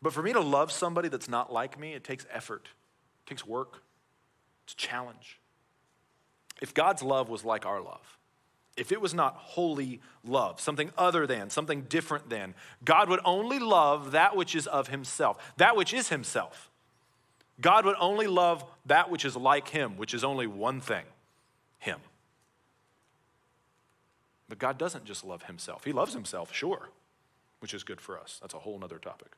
But 0.00 0.12
for 0.12 0.22
me 0.22 0.32
to 0.32 0.40
love 0.40 0.72
somebody 0.72 1.08
that's 1.08 1.28
not 1.28 1.52
like 1.52 1.78
me, 1.78 1.94
it 1.94 2.02
takes 2.02 2.26
effort, 2.30 2.68
it 3.24 3.28
takes 3.28 3.46
work, 3.46 3.82
it's 4.64 4.74
a 4.74 4.76
challenge. 4.76 5.38
If 6.60 6.74
God's 6.74 7.02
love 7.02 7.28
was 7.28 7.44
like 7.44 7.64
our 7.64 7.80
love, 7.80 8.18
if 8.76 8.90
it 8.90 9.00
was 9.00 9.14
not 9.14 9.34
holy 9.36 10.00
love, 10.24 10.60
something 10.60 10.90
other 10.96 11.26
than, 11.26 11.50
something 11.50 11.82
different 11.82 12.30
than, 12.30 12.54
God 12.84 13.08
would 13.08 13.20
only 13.24 13.58
love 13.58 14.12
that 14.12 14.34
which 14.34 14.54
is 14.54 14.66
of 14.66 14.88
Himself, 14.88 15.52
that 15.56 15.76
which 15.76 15.92
is 15.94 16.08
Himself. 16.08 16.70
God 17.60 17.84
would 17.84 17.96
only 18.00 18.26
love 18.26 18.64
that 18.86 19.10
which 19.10 19.24
is 19.24 19.36
like 19.36 19.68
Him, 19.68 19.96
which 19.96 20.14
is 20.14 20.24
only 20.24 20.46
one 20.46 20.80
thing 20.80 21.04
Him. 21.78 22.00
But 24.52 24.58
God 24.58 24.76
doesn't 24.76 25.06
just 25.06 25.24
love 25.24 25.44
Himself, 25.44 25.84
He 25.84 25.92
loves 25.92 26.12
Himself, 26.12 26.52
sure, 26.52 26.90
which 27.60 27.72
is 27.72 27.84
good 27.84 28.02
for 28.02 28.18
us. 28.18 28.38
That's 28.42 28.52
a 28.52 28.58
whole 28.58 28.78
other 28.84 28.98
topic. 28.98 29.32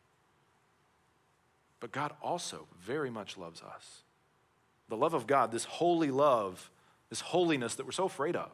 But 1.79 1.93
God 1.93 2.15
also 2.21 2.67
very 2.83 3.11
much 3.11 3.39
loves 3.39 3.63
us. 3.63 4.03
The 4.89 4.97
love 4.97 5.15
of 5.15 5.29
God, 5.29 5.53
this 5.53 5.67
holy 5.67 6.11
love, 6.11 6.69
this 7.11 7.21
holiness 7.21 7.77
that 7.77 7.87
we're 7.87 7.93
so 7.93 8.07
afraid 8.07 8.35
of, 8.35 8.51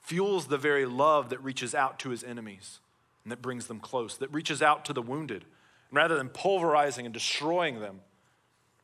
fuels 0.00 0.46
the 0.46 0.56
very 0.56 0.86
love 0.86 1.28
that 1.28 1.44
reaches 1.44 1.74
out 1.74 1.98
to 1.98 2.08
his 2.08 2.24
enemies 2.24 2.80
and 3.22 3.30
that 3.30 3.42
brings 3.42 3.66
them 3.66 3.80
close, 3.80 4.16
that 4.16 4.32
reaches 4.32 4.62
out 4.62 4.86
to 4.86 4.94
the 4.94 5.02
wounded. 5.02 5.44
And 5.90 5.96
rather 5.98 6.16
than 6.16 6.30
pulverizing 6.30 7.04
and 7.04 7.12
destroying 7.12 7.80
them, 7.80 8.00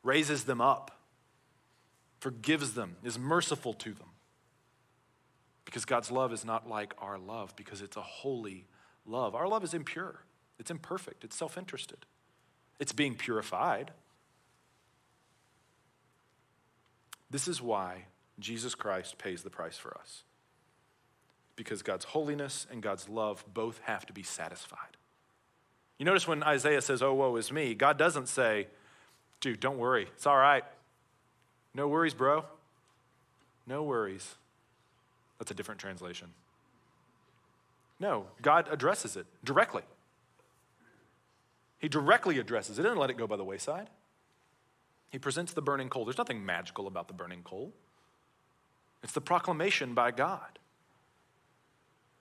raises 0.03 0.43
them 0.43 0.61
up, 0.61 0.99
forgives 2.19 2.75
them, 2.75 2.97
is 3.03 3.17
merciful 3.17 3.73
to 3.73 3.93
them. 3.93 4.09
Because 5.65 5.85
God's 5.85 6.11
love 6.11 6.33
is 6.33 6.43
not 6.43 6.67
like 6.67 6.93
our 6.97 7.17
love, 7.17 7.55
because 7.55 7.81
it's 7.81 7.97
a 7.97 8.01
holy 8.01 8.65
love. 9.05 9.35
Our 9.35 9.47
love 9.47 9.63
is 9.63 9.73
impure, 9.73 10.23
it's 10.59 10.71
imperfect, 10.71 11.23
it's 11.23 11.35
self 11.35 11.57
interested. 11.57 12.05
It's 12.79 12.93
being 12.93 13.15
purified. 13.15 13.91
This 17.29 17.47
is 17.47 17.61
why 17.61 18.05
Jesus 18.39 18.75
Christ 18.75 19.17
pays 19.17 19.43
the 19.43 19.49
price 19.51 19.77
for 19.77 19.95
us. 19.97 20.23
Because 21.55 21.83
God's 21.83 22.05
holiness 22.05 22.65
and 22.71 22.81
God's 22.81 23.07
love 23.07 23.45
both 23.53 23.79
have 23.83 24.05
to 24.07 24.13
be 24.13 24.23
satisfied. 24.23 24.97
You 25.99 26.05
notice 26.05 26.27
when 26.27 26.41
Isaiah 26.41 26.81
says, 26.81 27.03
Oh, 27.03 27.13
woe 27.13 27.35
is 27.35 27.51
me, 27.51 27.75
God 27.75 27.97
doesn't 27.97 28.27
say, 28.27 28.67
Dude, 29.39 29.59
don't 29.59 29.77
worry. 29.77 30.07
It's 30.15 30.25
all 30.25 30.37
right. 30.37 30.63
No 31.73 31.87
worries, 31.87 32.13
bro. 32.13 32.45
No 33.67 33.83
worries. 33.83 34.35
That's 35.41 35.49
a 35.49 35.55
different 35.55 35.81
translation. 35.81 36.27
No, 37.99 38.27
God 38.43 38.67
addresses 38.69 39.15
it 39.15 39.25
directly. 39.43 39.81
He 41.79 41.89
directly 41.89 42.37
addresses 42.37 42.77
it. 42.77 42.81
He 42.81 42.83
doesn't 42.83 42.99
let 42.99 43.09
it 43.09 43.17
go 43.17 43.25
by 43.25 43.37
the 43.37 43.43
wayside. 43.43 43.89
He 45.09 45.17
presents 45.17 45.53
the 45.53 45.61
burning 45.63 45.89
coal. 45.89 46.05
There's 46.05 46.19
nothing 46.19 46.45
magical 46.45 46.85
about 46.85 47.07
the 47.07 47.15
burning 47.15 47.41
coal, 47.43 47.73
it's 49.01 49.13
the 49.13 49.19
proclamation 49.19 49.95
by 49.95 50.11
God, 50.11 50.59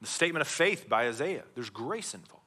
the 0.01 0.07
statement 0.07 0.41
of 0.41 0.49
faith 0.49 0.89
by 0.89 1.07
Isaiah. 1.07 1.45
There's 1.55 1.69
grace 1.69 2.15
involved. 2.15 2.41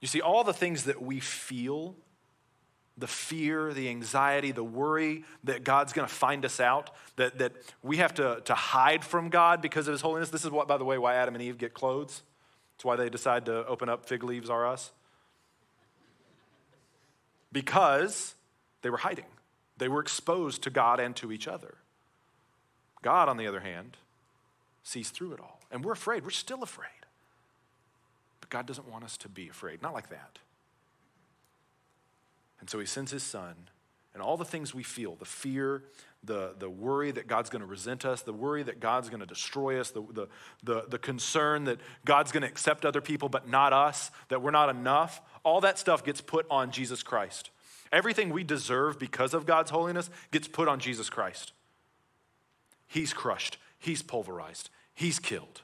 You 0.00 0.06
see, 0.06 0.20
all 0.20 0.44
the 0.44 0.54
things 0.54 0.84
that 0.84 1.02
we 1.02 1.18
feel 1.18 1.96
the 2.98 3.06
fear, 3.06 3.72
the 3.72 3.88
anxiety, 3.88 4.52
the 4.52 4.64
worry 4.64 5.24
that 5.44 5.64
God's 5.64 5.92
going 5.92 6.06
to 6.06 6.14
find 6.14 6.44
us 6.44 6.60
out, 6.60 6.90
that, 7.16 7.38
that 7.38 7.52
we 7.82 7.96
have 7.98 8.14
to, 8.14 8.42
to 8.44 8.54
hide 8.54 9.04
from 9.04 9.30
God 9.30 9.62
because 9.62 9.88
of 9.88 9.92
His 9.92 10.02
holiness. 10.02 10.30
This 10.30 10.44
is 10.44 10.50
what, 10.50 10.68
by 10.68 10.76
the 10.76 10.84
way, 10.84 10.98
why 10.98 11.14
Adam 11.14 11.34
and 11.34 11.42
Eve 11.42 11.58
get 11.58 11.74
clothes. 11.74 12.22
It's 12.76 12.84
why 12.84 12.96
they 12.96 13.08
decide 13.08 13.46
to 13.46 13.66
open 13.66 13.88
up 13.88 14.06
fig 14.06 14.24
leaves 14.24 14.50
are 14.50 14.66
us. 14.66 14.90
Because 17.50 18.34
they 18.82 18.90
were 18.90 18.98
hiding, 18.98 19.26
they 19.78 19.88
were 19.88 20.00
exposed 20.00 20.62
to 20.62 20.70
God 20.70 21.00
and 21.00 21.14
to 21.16 21.32
each 21.32 21.48
other. 21.48 21.74
God, 23.02 23.28
on 23.28 23.36
the 23.36 23.46
other 23.46 23.60
hand, 23.60 23.96
sees 24.82 25.10
through 25.10 25.32
it 25.32 25.40
all. 25.40 25.60
And 25.70 25.84
we're 25.84 25.92
afraid. 25.92 26.24
We're 26.24 26.30
still 26.30 26.62
afraid. 26.62 26.88
But 28.40 28.50
God 28.50 28.66
doesn't 28.66 28.88
want 28.88 29.04
us 29.04 29.16
to 29.18 29.28
be 29.28 29.48
afraid. 29.48 29.82
Not 29.82 29.92
like 29.92 30.08
that. 30.10 30.38
And 32.62 32.70
so 32.70 32.78
he 32.78 32.86
sends 32.86 33.10
his 33.10 33.24
son, 33.24 33.56
and 34.14 34.22
all 34.22 34.36
the 34.36 34.44
things 34.44 34.72
we 34.72 34.84
feel 34.84 35.16
the 35.16 35.24
fear, 35.24 35.82
the, 36.22 36.54
the 36.60 36.70
worry 36.70 37.10
that 37.10 37.26
God's 37.26 37.50
going 37.50 37.60
to 37.60 37.66
resent 37.66 38.04
us, 38.04 38.22
the 38.22 38.32
worry 38.32 38.62
that 38.62 38.78
God's 38.78 39.08
going 39.08 39.18
to 39.18 39.26
destroy 39.26 39.80
us, 39.80 39.90
the, 39.90 40.02
the, 40.12 40.28
the, 40.62 40.84
the 40.88 40.98
concern 40.98 41.64
that 41.64 41.80
God's 42.04 42.30
going 42.30 42.42
to 42.42 42.48
accept 42.48 42.84
other 42.84 43.00
people 43.00 43.28
but 43.28 43.48
not 43.48 43.72
us, 43.72 44.12
that 44.28 44.42
we're 44.42 44.52
not 44.52 44.68
enough, 44.68 45.20
all 45.42 45.60
that 45.62 45.76
stuff 45.76 46.04
gets 46.04 46.20
put 46.20 46.46
on 46.48 46.70
Jesus 46.70 47.02
Christ. 47.02 47.50
Everything 47.90 48.30
we 48.30 48.44
deserve 48.44 48.96
because 48.96 49.34
of 49.34 49.44
God's 49.44 49.72
holiness 49.72 50.08
gets 50.30 50.46
put 50.46 50.68
on 50.68 50.78
Jesus 50.78 51.10
Christ. 51.10 51.50
He's 52.86 53.12
crushed, 53.12 53.58
He's 53.76 54.02
pulverized, 54.02 54.70
He's 54.94 55.18
killed. 55.18 55.62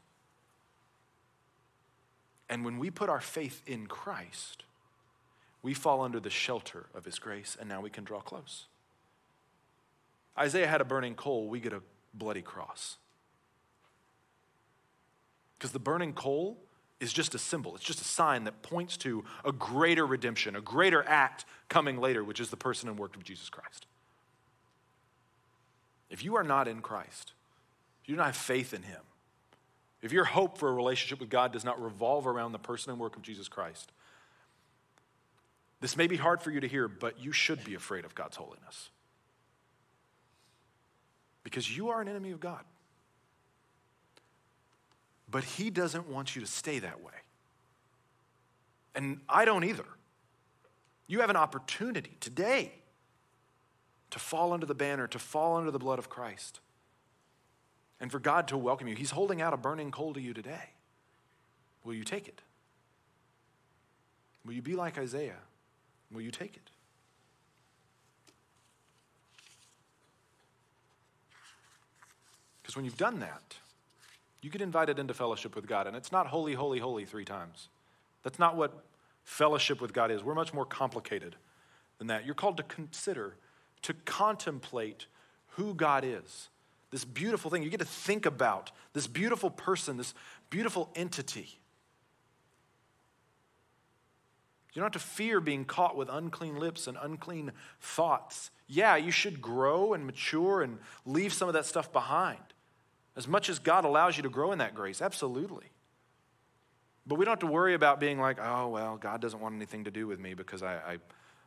And 2.48 2.64
when 2.64 2.76
we 2.76 2.90
put 2.90 3.08
our 3.08 3.20
faith 3.20 3.62
in 3.68 3.86
Christ, 3.86 4.64
we 5.62 5.74
fall 5.74 6.00
under 6.02 6.20
the 6.20 6.30
shelter 6.30 6.86
of 6.94 7.04
His 7.04 7.18
grace, 7.18 7.56
and 7.58 7.68
now 7.68 7.80
we 7.80 7.90
can 7.90 8.04
draw 8.04 8.20
close. 8.20 8.66
Isaiah 10.38 10.68
had 10.68 10.80
a 10.80 10.84
burning 10.84 11.14
coal, 11.14 11.48
we 11.48 11.60
get 11.60 11.72
a 11.72 11.82
bloody 12.14 12.42
cross. 12.42 12.96
Because 15.58 15.72
the 15.72 15.80
burning 15.80 16.12
coal 16.12 16.58
is 17.00 17.12
just 17.12 17.34
a 17.34 17.38
symbol, 17.38 17.74
it's 17.74 17.84
just 17.84 18.00
a 18.00 18.04
sign 18.04 18.44
that 18.44 18.62
points 18.62 18.96
to 18.98 19.24
a 19.44 19.52
greater 19.52 20.06
redemption, 20.06 20.56
a 20.56 20.60
greater 20.60 21.04
act 21.06 21.44
coming 21.68 21.98
later, 21.98 22.22
which 22.22 22.40
is 22.40 22.50
the 22.50 22.56
person 22.56 22.88
and 22.88 22.98
work 22.98 23.16
of 23.16 23.24
Jesus 23.24 23.48
Christ. 23.48 23.86
If 26.10 26.24
you 26.24 26.36
are 26.36 26.44
not 26.44 26.68
in 26.68 26.80
Christ, 26.80 27.32
if 28.02 28.08
you 28.08 28.14
do 28.14 28.18
not 28.18 28.26
have 28.26 28.36
faith 28.36 28.72
in 28.72 28.82
Him, 28.82 29.00
if 30.00 30.12
your 30.12 30.24
hope 30.24 30.58
for 30.58 30.68
a 30.68 30.72
relationship 30.72 31.20
with 31.20 31.28
God 31.28 31.52
does 31.52 31.64
not 31.64 31.82
revolve 31.82 32.26
around 32.26 32.52
the 32.52 32.58
person 32.58 32.92
and 32.92 33.00
work 33.00 33.16
of 33.16 33.22
Jesus 33.22 33.48
Christ, 33.48 33.90
this 35.80 35.96
may 35.96 36.06
be 36.06 36.16
hard 36.16 36.42
for 36.42 36.50
you 36.50 36.60
to 36.60 36.68
hear, 36.68 36.88
but 36.88 37.20
you 37.20 37.32
should 37.32 37.64
be 37.64 37.74
afraid 37.74 38.04
of 38.04 38.14
God's 38.14 38.36
holiness 38.36 38.90
because 41.44 41.74
you 41.74 41.88
are 41.88 42.00
an 42.00 42.08
enemy 42.08 42.30
of 42.32 42.40
God. 42.40 42.64
But 45.30 45.44
He 45.44 45.70
doesn't 45.70 46.08
want 46.08 46.34
you 46.34 46.42
to 46.42 46.48
stay 46.48 46.78
that 46.80 47.02
way. 47.02 47.12
And 48.94 49.20
I 49.28 49.44
don't 49.44 49.64
either. 49.64 49.84
You 51.06 51.20
have 51.20 51.30
an 51.30 51.36
opportunity 51.36 52.16
today 52.20 52.72
to 54.10 54.18
fall 54.18 54.52
under 54.52 54.66
the 54.66 54.74
banner, 54.74 55.06
to 55.06 55.18
fall 55.18 55.56
under 55.56 55.70
the 55.70 55.78
blood 55.78 55.98
of 55.98 56.08
Christ, 56.08 56.60
and 58.00 58.10
for 58.10 58.18
God 58.18 58.48
to 58.48 58.58
welcome 58.58 58.88
you. 58.88 58.96
He's 58.96 59.12
holding 59.12 59.40
out 59.40 59.54
a 59.54 59.56
burning 59.56 59.90
coal 59.90 60.14
to 60.14 60.20
you 60.20 60.34
today. 60.34 60.70
Will 61.84 61.94
you 61.94 62.04
take 62.04 62.28
it? 62.28 62.42
Will 64.44 64.54
you 64.54 64.62
be 64.62 64.74
like 64.74 64.98
Isaiah? 64.98 65.38
Will 66.12 66.22
you 66.22 66.30
take 66.30 66.56
it? 66.56 66.70
Because 72.62 72.76
when 72.76 72.84
you've 72.84 72.96
done 72.96 73.20
that, 73.20 73.56
you 74.42 74.50
get 74.50 74.60
invited 74.60 74.98
into 74.98 75.14
fellowship 75.14 75.54
with 75.54 75.66
God. 75.66 75.86
And 75.86 75.96
it's 75.96 76.12
not 76.12 76.26
holy, 76.26 76.54
holy, 76.54 76.78
holy 76.78 77.04
three 77.04 77.24
times. 77.24 77.68
That's 78.22 78.38
not 78.38 78.56
what 78.56 78.84
fellowship 79.24 79.80
with 79.80 79.92
God 79.92 80.10
is. 80.10 80.22
We're 80.22 80.34
much 80.34 80.52
more 80.52 80.64
complicated 80.64 81.36
than 81.98 82.08
that. 82.08 82.24
You're 82.24 82.34
called 82.34 82.56
to 82.58 82.62
consider, 82.62 83.36
to 83.82 83.94
contemplate 84.04 85.06
who 85.52 85.74
God 85.74 86.04
is. 86.04 86.48
This 86.90 87.04
beautiful 87.04 87.50
thing. 87.50 87.62
You 87.62 87.70
get 87.70 87.80
to 87.80 87.86
think 87.86 88.26
about 88.26 88.70
this 88.92 89.06
beautiful 89.06 89.50
person, 89.50 89.96
this 89.96 90.14
beautiful 90.50 90.90
entity. 90.94 91.57
You 94.78 94.82
don't 94.82 94.94
have 94.94 95.02
to 95.02 95.08
fear 95.08 95.40
being 95.40 95.64
caught 95.64 95.96
with 95.96 96.08
unclean 96.08 96.56
lips 96.56 96.86
and 96.86 96.96
unclean 97.02 97.50
thoughts. 97.80 98.52
Yeah, 98.68 98.94
you 98.94 99.10
should 99.10 99.42
grow 99.42 99.92
and 99.92 100.06
mature 100.06 100.62
and 100.62 100.78
leave 101.04 101.32
some 101.32 101.48
of 101.48 101.54
that 101.54 101.66
stuff 101.66 101.92
behind. 101.92 102.38
As 103.16 103.26
much 103.26 103.48
as 103.48 103.58
God 103.58 103.84
allows 103.84 104.16
you 104.16 104.22
to 104.22 104.28
grow 104.28 104.52
in 104.52 104.58
that 104.58 104.76
grace, 104.76 105.02
absolutely. 105.02 105.64
But 107.08 107.16
we 107.16 107.24
don't 107.24 107.32
have 107.32 107.40
to 107.40 107.52
worry 107.52 107.74
about 107.74 107.98
being 107.98 108.20
like, 108.20 108.38
oh, 108.40 108.68
well, 108.68 108.96
God 108.96 109.20
doesn't 109.20 109.40
want 109.40 109.56
anything 109.56 109.82
to 109.82 109.90
do 109.90 110.06
with 110.06 110.20
me 110.20 110.34
because 110.34 110.62
I, 110.62 110.74
I 110.74 110.98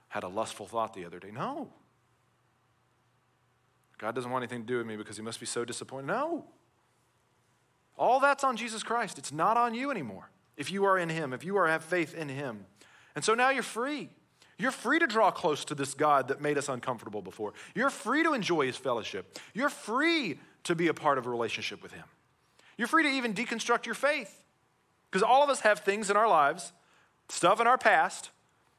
had 0.10 0.24
a 0.24 0.28
lustful 0.28 0.66
thought 0.66 0.94
the 0.94 1.06
other 1.06 1.20
day. 1.20 1.32
No. 1.32 1.70
God 3.98 4.14
doesn't 4.14 4.30
want 4.30 4.44
anything 4.44 4.64
to 4.64 4.68
do 4.68 4.78
with 4.78 4.88
me 4.88 4.98
because 4.98 5.16
he 5.16 5.24
must 5.24 5.40
be 5.40 5.46
so 5.46 5.64
disappointed. 5.64 6.08
No. 6.08 6.44
All 7.98 8.20
that's 8.20 8.44
on 8.44 8.58
Jesus 8.58 8.84
Christ. 8.84 9.18
It's 9.18 9.32
not 9.32 9.56
on 9.56 9.74
you 9.74 9.90
anymore. 9.90 10.32
If 10.58 10.70
you 10.70 10.84
are 10.84 10.98
in 10.98 11.08
him, 11.08 11.32
if 11.32 11.46
you 11.46 11.56
are 11.56 11.70
have 11.70 11.86
faith 11.86 12.14
in 12.14 12.28
him. 12.28 12.66
And 13.16 13.24
so 13.24 13.34
now 13.34 13.50
you're 13.50 13.64
free. 13.64 14.10
You're 14.58 14.72
free 14.72 15.00
to 15.00 15.08
draw 15.08 15.32
close 15.32 15.66
to 15.66 15.76
this 15.76 15.94
God 15.94 16.28
that 16.28 16.40
made 16.40 16.58
us 16.58 16.70
uncomfortable 16.70 17.22
before. 17.22 17.54
You're 17.74 17.90
free 17.90 18.24
to 18.24 18.34
enjoy 18.34 18.68
his 18.68 18.78
fellowship. 18.78 19.40
You're 19.54 19.70
free 19.70 20.40
to 20.66 20.76
be 20.76 20.88
a 20.88 20.94
part 20.94 21.18
of 21.18 21.26
a 21.26 21.30
relationship 21.30 21.82
with 21.82 21.92
him. 21.92 22.06
You're 22.78 22.88
free 22.88 23.04
to 23.04 23.10
even 23.10 23.34
deconstruct 23.34 23.86
your 23.86 23.96
faith. 23.96 24.44
Because 25.10 25.24
all 25.24 25.44
of 25.44 25.50
us 25.50 25.62
have 25.62 25.80
things 25.80 26.10
in 26.10 26.16
our 26.16 26.28
lives, 26.28 26.72
stuff 27.28 27.60
in 27.60 27.68
our 27.68 27.78
past, 27.78 28.30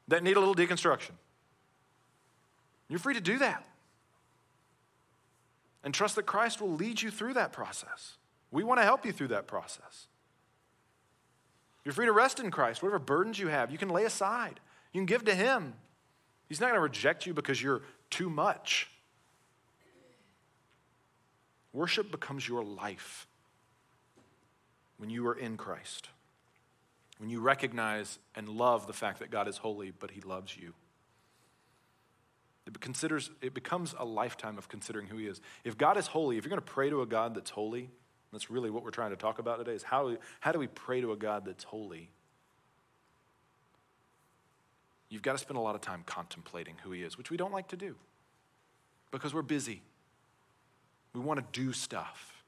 that 0.07 0.23
need 0.23 0.37
a 0.37 0.39
little 0.39 0.55
deconstruction. 0.55 1.11
You're 2.89 2.99
free 2.99 3.13
to 3.13 3.21
do 3.21 3.37
that. 3.39 3.65
And 5.83 5.93
trust 5.93 6.15
that 6.15 6.25
Christ 6.25 6.61
will 6.61 6.71
lead 6.71 7.01
you 7.01 7.11
through 7.11 7.33
that 7.33 7.51
process. 7.51 8.17
We 8.51 8.63
want 8.63 8.79
to 8.79 8.83
help 8.83 9.05
you 9.05 9.11
through 9.11 9.29
that 9.29 9.47
process. 9.47 10.07
You're 11.85 11.93
free 11.93 12.05
to 12.05 12.11
rest 12.11 12.39
in 12.39 12.51
Christ. 12.51 12.81
Whatever 12.81 12.99
burdens 12.99 13.37
you 13.39 13.47
have, 13.47 13.71
you 13.71 13.77
can 13.77 13.89
lay 13.89 14.05
aside. 14.05 14.59
You 14.93 14.99
can 14.99 15.05
give 15.05 15.25
to 15.25 15.35
Him. 15.35 15.73
He's 16.47 16.59
not 16.59 16.67
going 16.67 16.77
to 16.77 16.81
reject 16.81 17.25
you 17.25 17.33
because 17.33 17.61
you're 17.61 17.81
too 18.09 18.29
much. 18.29 18.89
Worship 21.73 22.11
becomes 22.11 22.47
your 22.47 22.63
life 22.63 23.25
when 24.97 25.09
you 25.09 25.27
are 25.27 25.33
in 25.33 25.57
Christ, 25.57 26.09
when 27.17 27.29
you 27.29 27.41
recognize 27.41 28.19
and 28.35 28.47
love 28.47 28.85
the 28.85 28.93
fact 28.93 29.19
that 29.19 29.31
God 29.31 29.47
is 29.47 29.57
holy, 29.57 29.91
but 29.91 30.11
He 30.11 30.21
loves 30.21 30.55
you. 30.55 30.73
It, 32.67 32.79
considers, 32.79 33.31
it 33.41 33.53
becomes 33.53 33.95
a 33.97 34.05
lifetime 34.05 34.57
of 34.57 34.69
considering 34.69 35.07
who 35.07 35.17
He 35.17 35.25
is. 35.25 35.41
If 35.63 35.77
God 35.77 35.97
is 35.97 36.07
holy, 36.07 36.37
if 36.37 36.45
you're 36.45 36.51
going 36.51 36.61
to 36.61 36.71
pray 36.71 36.89
to 36.91 37.01
a 37.01 37.05
God 37.07 37.35
that's 37.35 37.49
holy, 37.49 37.89
that's 38.33 38.49
really 38.49 38.69
what 38.69 38.83
we're 38.83 38.91
trying 38.91 39.11
to 39.11 39.15
talk 39.15 39.39
about 39.39 39.57
today 39.57 39.73
is 39.73 39.83
how 39.83 40.15
how 40.39 40.51
do 40.51 40.59
we 40.59 40.67
pray 40.67 41.01
to 41.01 41.11
a 41.11 41.15
God 41.15 41.45
that's 41.45 41.63
holy? 41.63 42.09
You've 45.09 45.21
got 45.21 45.33
to 45.33 45.37
spend 45.37 45.57
a 45.57 45.61
lot 45.61 45.75
of 45.75 45.81
time 45.81 46.03
contemplating 46.05 46.75
who 46.83 46.91
he 46.91 47.03
is, 47.03 47.17
which 47.17 47.29
we 47.29 47.37
don't 47.37 47.51
like 47.51 47.67
to 47.67 47.77
do 47.77 47.95
because 49.11 49.33
we're 49.33 49.43
busy. 49.43 49.83
We 51.13 51.21
want 51.21 51.39
to 51.39 51.45
do 51.61 51.71
stuff. 51.71 52.43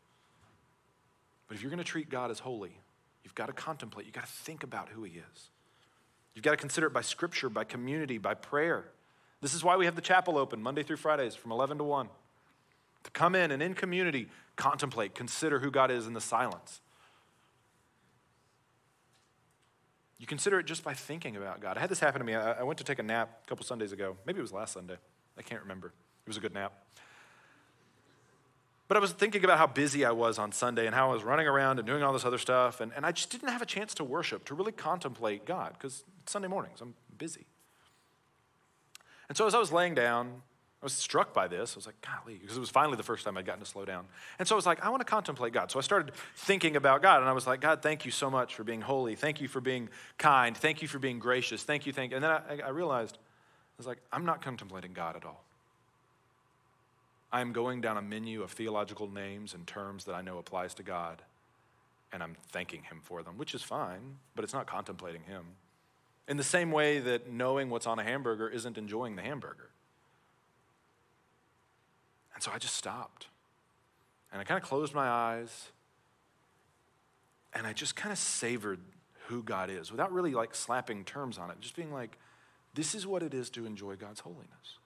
But 1.48 1.56
if 1.56 1.62
you're 1.62 1.69
going 1.69 1.78
to 1.78 1.84
treat 1.84 2.10
God 2.10 2.32
as 2.32 2.39
holy, 2.39 2.71
you've 3.24 3.36
got 3.36 3.45
to 3.45 3.54
contemplate, 3.54 4.08
you've 4.08 4.15
got 4.15 4.26
to 4.26 4.32
think 4.32 4.63
about 4.63 4.89
who 4.89 5.04
he 5.04 5.12
is. 5.12 5.50
You've 6.34 6.43
got 6.43 6.52
to 6.52 6.58
consider 6.58 6.88
it 6.88 6.93
by 6.93 7.02
scripture, 7.02 7.50
by 7.50 7.63
community, 7.65 8.17
by 8.17 8.34
prayer. 8.34 8.86
This 9.41 9.54
is 9.54 9.63
why 9.63 9.78
we 9.78 9.86
have 9.86 9.95
the 9.95 10.02
chapel 10.02 10.38
open 10.38 10.62
Monday 10.62 10.82
through 10.82 10.98
Fridays 10.98 11.36
from 11.36 11.52
11 11.52 11.78
to 11.78 11.84
1 11.84 12.10
to 13.05 13.11
come 13.11 13.35
in 13.35 13.51
and 13.51 13.61
in 13.63 13.73
community 13.73 14.27
contemplate, 14.55 15.15
consider 15.15 15.59
who 15.59 15.71
God 15.71 15.91
is 15.91 16.07
in 16.07 16.13
the 16.13 16.21
silence. 16.21 16.81
You 20.17 20.25
consider 20.25 20.59
it 20.59 20.65
just 20.65 20.83
by 20.83 20.93
thinking 20.93 21.35
about 21.35 21.59
God. 21.59 21.77
I 21.77 21.81
had 21.81 21.89
this 21.89 21.99
happen 21.99 22.19
to 22.19 22.25
me. 22.25 22.33
I, 22.33 22.63
went 22.63 22.77
to 22.79 22.83
take 22.83 22.99
a 22.99 23.03
nap 23.03 23.41
a 23.43 23.47
couple 23.47 23.65
Sundays 23.65 23.91
ago. 23.91 24.17
Maybe 24.25 24.39
it 24.39 24.41
was 24.41 24.53
last 24.53 24.73
Sunday. 24.73 24.95
I 25.37 25.41
can't 25.41 25.61
remember. 25.61 25.87
It 25.87 26.27
was 26.27 26.37
a 26.37 26.39
good 26.39 26.53
nap. 26.53 26.73
But 28.87 28.97
I 28.97 28.99
was 28.99 29.11
thinking 29.11 29.43
about 29.43 29.57
how 29.57 29.67
busy 29.67 30.05
I 30.05 30.11
was 30.11 30.39
on 30.39 30.51
Sunday 30.51 30.85
and 30.85 30.95
how 30.95 31.09
I 31.09 31.13
was 31.13 31.23
running 31.23 31.47
around 31.47 31.79
and 31.79 31.87
doing 31.87 32.01
all 32.01 32.13
this 32.13 32.23
other 32.23 32.37
stuff. 32.37 32.81
And, 32.81 32.91
and 32.95 33.05
I 33.05 33.11
just 33.11 33.29
didn't 33.29 33.49
have 33.49 33.61
a 33.61 33.65
chance 33.65 33.93
to 33.95 34.03
worship, 34.03 34.45
to 34.45 34.55
really 34.55 34.71
contemplate 34.71 35.45
God, 35.45 35.73
because 35.73 36.03
it's 36.23 36.31
Sunday 36.31 36.47
mornings. 36.47 36.81
I'm 36.81 36.93
busy. 37.17 37.45
And 39.27 39.37
so 39.37 39.47
as 39.47 39.53
I 39.53 39.59
was 39.59 39.71
laying 39.71 39.95
down, 39.95 40.41
I 40.86 40.93
was 40.93 40.93
struck 40.93 41.34
by 41.34 41.48
this. 41.48 41.74
I 41.74 41.78
was 41.78 41.88
like, 41.88 42.00
golly, 42.02 42.38
because 42.39 42.56
it 42.56 42.60
was 42.60 42.69
finally 42.69 42.95
the 42.95 43.02
first 43.02 43.26
time 43.26 43.38
I'd 43.38 43.45
gotten 43.48 43.63
to 43.63 43.65
slow 43.65 43.86
down. 43.86 44.06
And 44.38 44.48
so 44.48 44.54
I 44.54 44.56
was 44.56 44.67
like, 44.67 44.86
I 44.86 44.89
want 44.89 45.02
to 45.02 45.06
contemplate 45.06 45.52
God. 45.52 45.71
So 45.71 45.80
I 45.80 45.82
started 45.82 46.12
thinking 46.36 46.76
about 46.76 47.02
God, 47.02 47.21
and 47.21 47.28
I 47.28 47.32
was 47.32 47.48
like, 47.48 47.60
God, 47.60 47.82
thank 47.82 48.06
you 48.06 48.12
so 48.12 48.30
much 48.30 48.54
for 48.54 48.63
being 48.63 48.82
holy. 48.82 49.15
Thank 49.15 49.41
you 49.41 49.48
for 49.48 49.60
being 49.60 49.89
kind. 50.19 50.56
Thank 50.56 50.84
you 50.84 50.88
for 50.88 51.00
being 51.00 51.17
gracious. 51.17 51.63
Thank 51.63 51.88
you, 51.88 51.91
thank 51.91 52.12
you. 52.12 52.17
And 52.17 52.24
then 52.24 52.30
I, 52.30 52.60
I 52.67 52.69
realized, 52.69 53.15
I 53.15 53.74
was 53.80 53.88
like, 53.88 53.98
I'm 54.13 54.26
not 54.26 54.43
contemplating 54.43 54.93
God 54.93 55.15
at 55.15 55.26
all. 55.26 55.43
I'm 57.34 57.52
going 57.52 57.82
down 57.82 57.98
a 57.98 58.04
menu 58.04 58.43
of 58.43 58.52
theological 58.52 59.10
names 59.10 59.56
and 59.56 59.65
terms 59.65 60.06
that 60.06 60.13
I 60.13 60.21
know 60.21 60.38
applies 60.38 60.76
to 60.76 60.84
God, 60.84 61.24
and 62.13 62.21
I'm 62.21 62.38
thanking 62.52 62.84
Him 62.84 63.00
for 63.02 63.24
them, 63.24 63.39
which 63.39 63.56
is 63.56 63.63
fine, 63.63 64.17
but 64.36 64.43
it's 64.43 64.54
not 64.54 64.67
contemplating 64.67 65.24
Him. 65.24 65.45
In 66.28 66.38
the 66.38 66.43
same 66.43 66.71
way 66.71 67.00
that 67.00 67.28
knowing 67.28 67.71
what's 67.71 67.88
on 67.88 67.98
a 67.98 68.04
hamburger 68.04 68.48
isn't 68.48 68.78
enjoying 68.78 69.15
the 69.15 69.24
hamburger. 69.24 69.69
And 72.36 72.43
so 72.43 72.52
I 72.54 72.60
just 72.60 72.76
stopped. 72.76 73.28
And 74.32 74.39
I 74.39 74.43
kind 74.43 74.62
of 74.62 74.67
closed 74.67 74.93
my 74.93 75.08
eyes. 75.08 75.69
And 77.54 77.65
I 77.65 77.74
just 77.74 77.95
kind 77.95 78.12
of 78.12 78.19
savored 78.19 78.80
who 79.28 79.41
God 79.41 79.69
is 79.69 79.91
without 79.91 80.12
really 80.12 80.34
like 80.34 80.54
slapping 80.54 81.04
terms 81.04 81.38
on 81.38 81.50
it, 81.50 81.60
just 81.60 81.76
being 81.76 81.91
like, 81.91 82.17
this 82.76 82.93
is 82.93 83.08
what 83.08 83.24
it 83.24 83.34
is 83.34 83.50
to 83.52 83.65
enjoy 83.65 83.95
God's 83.95 84.19
holiness. 84.19 84.78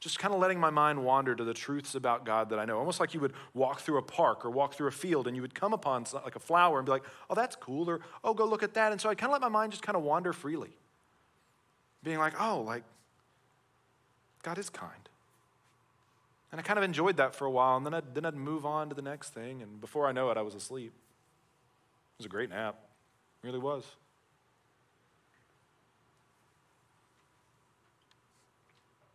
Just 0.00 0.18
kind 0.18 0.34
of 0.34 0.40
letting 0.40 0.58
my 0.58 0.70
mind 0.70 1.04
wander 1.04 1.36
to 1.36 1.44
the 1.44 1.54
truths 1.54 1.94
about 1.94 2.26
God 2.26 2.50
that 2.50 2.58
I 2.58 2.64
know. 2.64 2.76
Almost 2.76 2.98
like 2.98 3.14
you 3.14 3.20
would 3.20 3.34
walk 3.54 3.80
through 3.80 3.98
a 3.98 4.02
park 4.02 4.44
or 4.44 4.50
walk 4.50 4.74
through 4.74 4.88
a 4.88 4.92
field 4.92 5.28
and 5.28 5.36
you 5.36 5.42
would 5.42 5.54
come 5.54 5.72
upon 5.72 6.04
like 6.12 6.34
a 6.34 6.40
flower 6.40 6.80
and 6.80 6.84
be 6.84 6.90
like, 6.90 7.04
oh, 7.30 7.36
that's 7.36 7.54
cool, 7.54 7.88
or 7.88 8.00
oh, 8.24 8.34
go 8.34 8.44
look 8.44 8.64
at 8.64 8.74
that. 8.74 8.90
And 8.90 9.00
so 9.00 9.08
I 9.08 9.14
kind 9.14 9.30
of 9.30 9.34
let 9.34 9.42
my 9.42 9.48
mind 9.48 9.70
just 9.70 9.84
kind 9.84 9.94
of 9.94 10.02
wander 10.02 10.32
freely, 10.32 10.76
being 12.02 12.18
like, 12.18 12.34
oh, 12.40 12.62
like, 12.62 12.82
God 14.42 14.58
is 14.58 14.68
kind. 14.68 15.01
And 16.52 16.60
I 16.60 16.62
kind 16.62 16.78
of 16.78 16.84
enjoyed 16.84 17.16
that 17.16 17.34
for 17.34 17.46
a 17.46 17.50
while, 17.50 17.78
and 17.78 17.86
then 17.86 17.94
I'd, 17.94 18.14
then 18.14 18.26
I'd 18.26 18.36
move 18.36 18.66
on 18.66 18.90
to 18.90 18.94
the 18.94 19.02
next 19.02 19.30
thing, 19.30 19.62
and 19.62 19.80
before 19.80 20.06
I 20.06 20.12
know 20.12 20.30
it, 20.30 20.36
I 20.36 20.42
was 20.42 20.54
asleep. 20.54 20.92
It 20.94 22.18
was 22.18 22.26
a 22.26 22.28
great 22.28 22.50
nap. 22.50 22.76
It 23.42 23.46
really 23.46 23.58
was. 23.58 23.84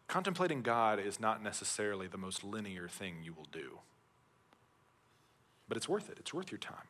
Contemplating 0.07 0.63
God 0.63 0.99
is 0.99 1.19
not 1.19 1.43
necessarily 1.43 2.07
the 2.07 2.17
most 2.17 2.43
linear 2.43 2.87
thing 2.87 3.17
you 3.23 3.33
will 3.33 3.47
do, 3.51 3.79
but 5.67 5.77
it's 5.77 5.87
worth 5.87 6.09
it. 6.09 6.17
It's 6.19 6.33
worth 6.33 6.51
your 6.51 6.59
time. 6.59 6.87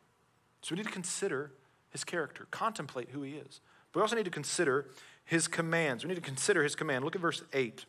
So 0.62 0.74
we 0.74 0.78
need 0.78 0.88
to 0.88 0.94
consider 0.94 1.52
his 1.90 2.04
character, 2.04 2.48
contemplate 2.52 3.10
who 3.10 3.22
he 3.24 3.34
is. 3.34 3.60
But 3.92 4.00
we 4.00 4.02
also 4.04 4.16
need 4.16 4.26
to 4.26 4.32
consider 4.32 4.86
his 5.26 5.48
commands. 5.48 6.04
We 6.04 6.10
need 6.10 6.16
to 6.16 6.22
consider 6.22 6.64
his 6.64 6.76
command. 6.76 7.04
Look 7.04 7.16
at 7.16 7.22
verse 7.22 7.44
8. 7.54 7.86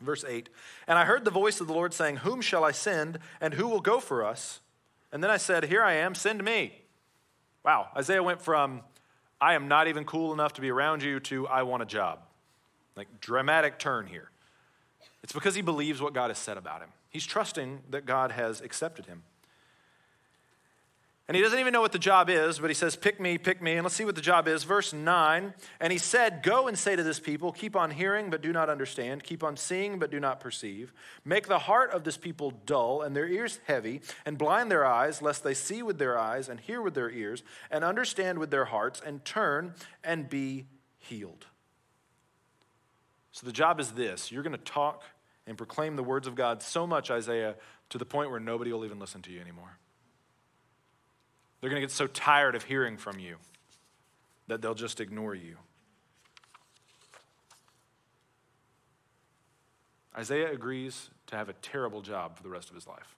Verse 0.00 0.24
8 0.26 0.48
And 0.86 0.98
I 0.98 1.04
heard 1.04 1.24
the 1.24 1.30
voice 1.30 1.60
of 1.60 1.66
the 1.66 1.72
Lord 1.72 1.94
saying, 1.94 2.16
Whom 2.18 2.40
shall 2.40 2.64
I 2.64 2.72
send, 2.72 3.18
and 3.40 3.54
who 3.54 3.68
will 3.68 3.80
go 3.80 4.00
for 4.00 4.24
us? 4.24 4.60
And 5.12 5.22
then 5.22 5.30
I 5.30 5.36
said, 5.36 5.64
Here 5.64 5.82
I 5.82 5.94
am, 5.94 6.14
send 6.14 6.44
me. 6.44 6.82
Wow, 7.64 7.88
Isaiah 7.96 8.22
went 8.22 8.40
from, 8.40 8.82
I 9.40 9.54
am 9.54 9.68
not 9.68 9.88
even 9.88 10.04
cool 10.04 10.32
enough 10.32 10.52
to 10.54 10.60
be 10.60 10.70
around 10.70 11.02
you, 11.02 11.20
to, 11.20 11.48
I 11.48 11.62
want 11.64 11.82
a 11.82 11.86
job. 11.86 12.20
Like, 12.96 13.20
dramatic 13.20 13.78
turn 13.78 14.06
here. 14.06 14.30
It's 15.22 15.32
because 15.32 15.54
he 15.54 15.62
believes 15.62 16.00
what 16.00 16.14
God 16.14 16.30
has 16.30 16.38
said 16.38 16.56
about 16.56 16.80
him. 16.80 16.90
He's 17.10 17.26
trusting 17.26 17.80
that 17.90 18.06
God 18.06 18.30
has 18.30 18.60
accepted 18.60 19.06
him. 19.06 19.24
And 21.28 21.34
he 21.34 21.42
doesn't 21.42 21.58
even 21.58 21.72
know 21.72 21.80
what 21.80 21.90
the 21.90 21.98
job 21.98 22.30
is, 22.30 22.60
but 22.60 22.70
he 22.70 22.74
says, 22.74 22.94
Pick 22.94 23.18
me, 23.18 23.36
pick 23.36 23.60
me. 23.60 23.72
And 23.72 23.82
let's 23.82 23.96
see 23.96 24.04
what 24.04 24.14
the 24.14 24.20
job 24.20 24.46
is. 24.46 24.62
Verse 24.62 24.92
9. 24.92 25.54
And 25.80 25.92
he 25.92 25.98
said, 25.98 26.40
Go 26.40 26.68
and 26.68 26.78
say 26.78 26.94
to 26.94 27.02
this 27.02 27.18
people, 27.18 27.50
Keep 27.50 27.74
on 27.74 27.90
hearing, 27.90 28.30
but 28.30 28.42
do 28.42 28.52
not 28.52 28.70
understand. 28.70 29.24
Keep 29.24 29.42
on 29.42 29.56
seeing, 29.56 29.98
but 29.98 30.12
do 30.12 30.20
not 30.20 30.38
perceive. 30.38 30.92
Make 31.24 31.48
the 31.48 31.58
heart 31.58 31.90
of 31.90 32.04
this 32.04 32.16
people 32.16 32.52
dull, 32.64 33.02
and 33.02 33.16
their 33.16 33.26
ears 33.26 33.58
heavy, 33.66 34.02
and 34.24 34.38
blind 34.38 34.70
their 34.70 34.86
eyes, 34.86 35.20
lest 35.20 35.42
they 35.42 35.54
see 35.54 35.82
with 35.82 35.98
their 35.98 36.16
eyes, 36.16 36.48
and 36.48 36.60
hear 36.60 36.80
with 36.80 36.94
their 36.94 37.10
ears, 37.10 37.42
and 37.72 37.82
understand 37.82 38.38
with 38.38 38.52
their 38.52 38.66
hearts, 38.66 39.02
and 39.04 39.24
turn 39.24 39.74
and 40.04 40.30
be 40.30 40.66
healed. 40.98 41.46
So 43.32 43.46
the 43.46 43.52
job 43.52 43.80
is 43.80 43.90
this 43.92 44.30
you're 44.30 44.44
going 44.44 44.52
to 44.52 44.58
talk 44.58 45.02
and 45.44 45.58
proclaim 45.58 45.96
the 45.96 46.04
words 46.04 46.28
of 46.28 46.36
God 46.36 46.62
so 46.62 46.86
much, 46.86 47.10
Isaiah, 47.10 47.56
to 47.90 47.98
the 47.98 48.06
point 48.06 48.30
where 48.30 48.40
nobody 48.40 48.72
will 48.72 48.84
even 48.84 49.00
listen 49.00 49.22
to 49.22 49.32
you 49.32 49.40
anymore. 49.40 49.76
They're 51.66 51.72
going 51.72 51.82
to 51.82 51.86
get 51.88 51.90
so 51.90 52.06
tired 52.06 52.54
of 52.54 52.62
hearing 52.62 52.96
from 52.96 53.18
you 53.18 53.38
that 54.46 54.62
they'll 54.62 54.72
just 54.72 55.00
ignore 55.00 55.34
you. 55.34 55.56
Isaiah 60.16 60.52
agrees 60.52 61.10
to 61.26 61.34
have 61.34 61.48
a 61.48 61.54
terrible 61.54 62.02
job 62.02 62.36
for 62.36 62.44
the 62.44 62.48
rest 62.48 62.68
of 62.68 62.76
his 62.76 62.86
life. 62.86 63.16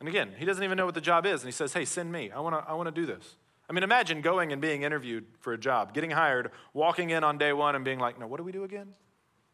And 0.00 0.08
again, 0.08 0.32
he 0.36 0.44
doesn't 0.44 0.64
even 0.64 0.76
know 0.76 0.84
what 0.84 0.96
the 0.96 1.00
job 1.00 1.26
is, 1.26 1.42
and 1.42 1.46
he 1.46 1.52
says, 1.52 1.72
Hey, 1.72 1.84
send 1.84 2.10
me. 2.10 2.32
I 2.32 2.40
want 2.40 2.56
to 2.56 2.68
I 2.68 2.74
wanna 2.74 2.90
do 2.90 3.06
this. 3.06 3.36
I 3.70 3.72
mean, 3.72 3.84
imagine 3.84 4.20
going 4.20 4.50
and 4.50 4.60
being 4.60 4.82
interviewed 4.82 5.26
for 5.38 5.52
a 5.52 5.58
job, 5.58 5.94
getting 5.94 6.10
hired, 6.10 6.50
walking 6.72 7.10
in 7.10 7.22
on 7.22 7.38
day 7.38 7.52
one 7.52 7.76
and 7.76 7.84
being 7.84 8.00
like, 8.00 8.18
No, 8.18 8.26
what 8.26 8.38
do 8.38 8.42
we 8.42 8.50
do 8.50 8.64
again? 8.64 8.94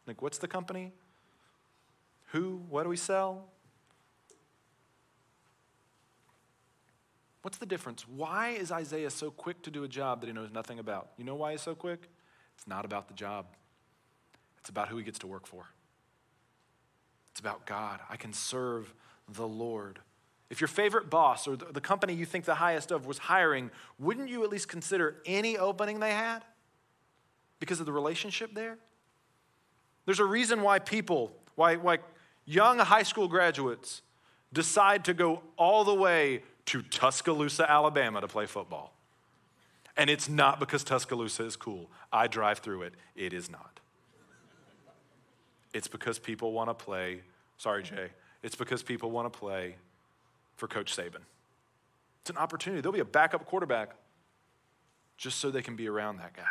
Like, 0.07 0.23
what's 0.23 0.39
the 0.39 0.49
company? 0.49 0.95
Who? 2.29 2.63
What 2.71 2.85
do 2.85 2.89
we 2.89 2.97
sell? 2.97 3.45
What's 7.43 7.59
the 7.59 7.67
difference? 7.67 8.07
Why 8.07 8.51
is 8.51 8.71
Isaiah 8.71 9.11
so 9.11 9.31
quick 9.31 9.63
to 9.63 9.71
do 9.71 9.85
a 9.85 9.89
job 9.89 10.21
that 10.21 10.27
he 10.27 10.33
knows 10.33 10.51
nothing 10.53 10.79
about? 10.79 11.11
You 11.17 11.25
know 11.25 11.35
why 11.35 11.53
he's 11.53 11.63
so 11.63 11.75
quick? 11.75 12.11
It's 12.57 12.67
not 12.67 12.85
about 12.85 13.09
the 13.09 13.15
job, 13.15 13.47
it's 14.59 14.69
about 14.69 14.89
who 14.89 14.99
he 14.99 15.05
gets 15.05 15.19
to 15.21 15.27
work 15.27 15.47
for. 15.47 15.65
It's 17.31 17.41
about 17.41 17.65
God. 17.65 18.01
I 18.11 18.17
can 18.17 18.33
serve 18.33 18.93
the 19.29 19.47
Lord. 19.47 20.01
If 20.51 20.61
your 20.61 20.69
favorite 20.69 21.09
boss 21.09 21.47
or 21.47 21.57
the 21.57 21.81
company 21.81 22.13
you 22.13 22.27
think 22.27 22.45
the 22.45 22.57
highest 22.57 22.91
of 22.91 23.07
was 23.07 23.19
hiring, 23.19 23.71
wouldn't 23.99 24.29
you 24.29 24.43
at 24.43 24.51
least 24.51 24.69
consider 24.69 25.17
any 25.25 25.57
opening 25.57 26.01
they 26.01 26.11
had 26.11 26.45
because 27.61 27.79
of 27.79 27.87
the 27.87 27.93
relationship 27.93 28.53
there? 28.53 28.77
There's 30.07 30.19
a 30.19 30.25
reason 30.25 30.63
why 30.63 30.81
people, 30.81 31.33
why, 31.55 31.77
why 31.77 31.99
young 32.45 32.81
high 32.81 33.05
school 33.05 33.29
graduates 33.29 34.03
decide 34.53 35.05
to 35.05 35.15
go 35.15 35.43
all 35.57 35.85
the 35.85 35.95
way 35.95 36.43
to 36.71 36.83
Tuscaloosa, 36.83 37.69
Alabama 37.69 38.21
to 38.21 38.29
play 38.29 38.47
football. 38.47 38.95
And 39.97 40.09
it's 40.09 40.29
not 40.29 40.61
because 40.61 40.85
Tuscaloosa 40.85 41.45
is 41.45 41.57
cool. 41.57 41.91
I 42.13 42.29
drive 42.29 42.61
through 42.61 42.83
it. 42.83 42.95
It 43.17 43.33
is 43.33 43.51
not. 43.51 43.81
It's 45.75 45.89
because 45.89 46.21
people 46.21 46.53
want 46.53 46.71
to 46.71 46.75
play, 46.75 47.23
sorry, 47.57 47.83
Jay, 47.83 48.11
it's 48.45 48.55
because 48.55 48.85
people 48.85 49.11
want 49.11 49.33
to 49.33 49.37
play 49.37 49.75
for 50.55 50.69
Coach 50.69 50.97
Saban. 50.97 51.23
It's 52.21 52.31
an 52.31 52.37
opportunity. 52.37 52.81
There'll 52.81 52.93
be 52.93 53.01
a 53.01 53.05
backup 53.05 53.47
quarterback 53.47 53.97
just 55.17 55.39
so 55.41 55.51
they 55.51 55.63
can 55.63 55.75
be 55.75 55.89
around 55.89 56.19
that 56.19 56.37
guy. 56.37 56.43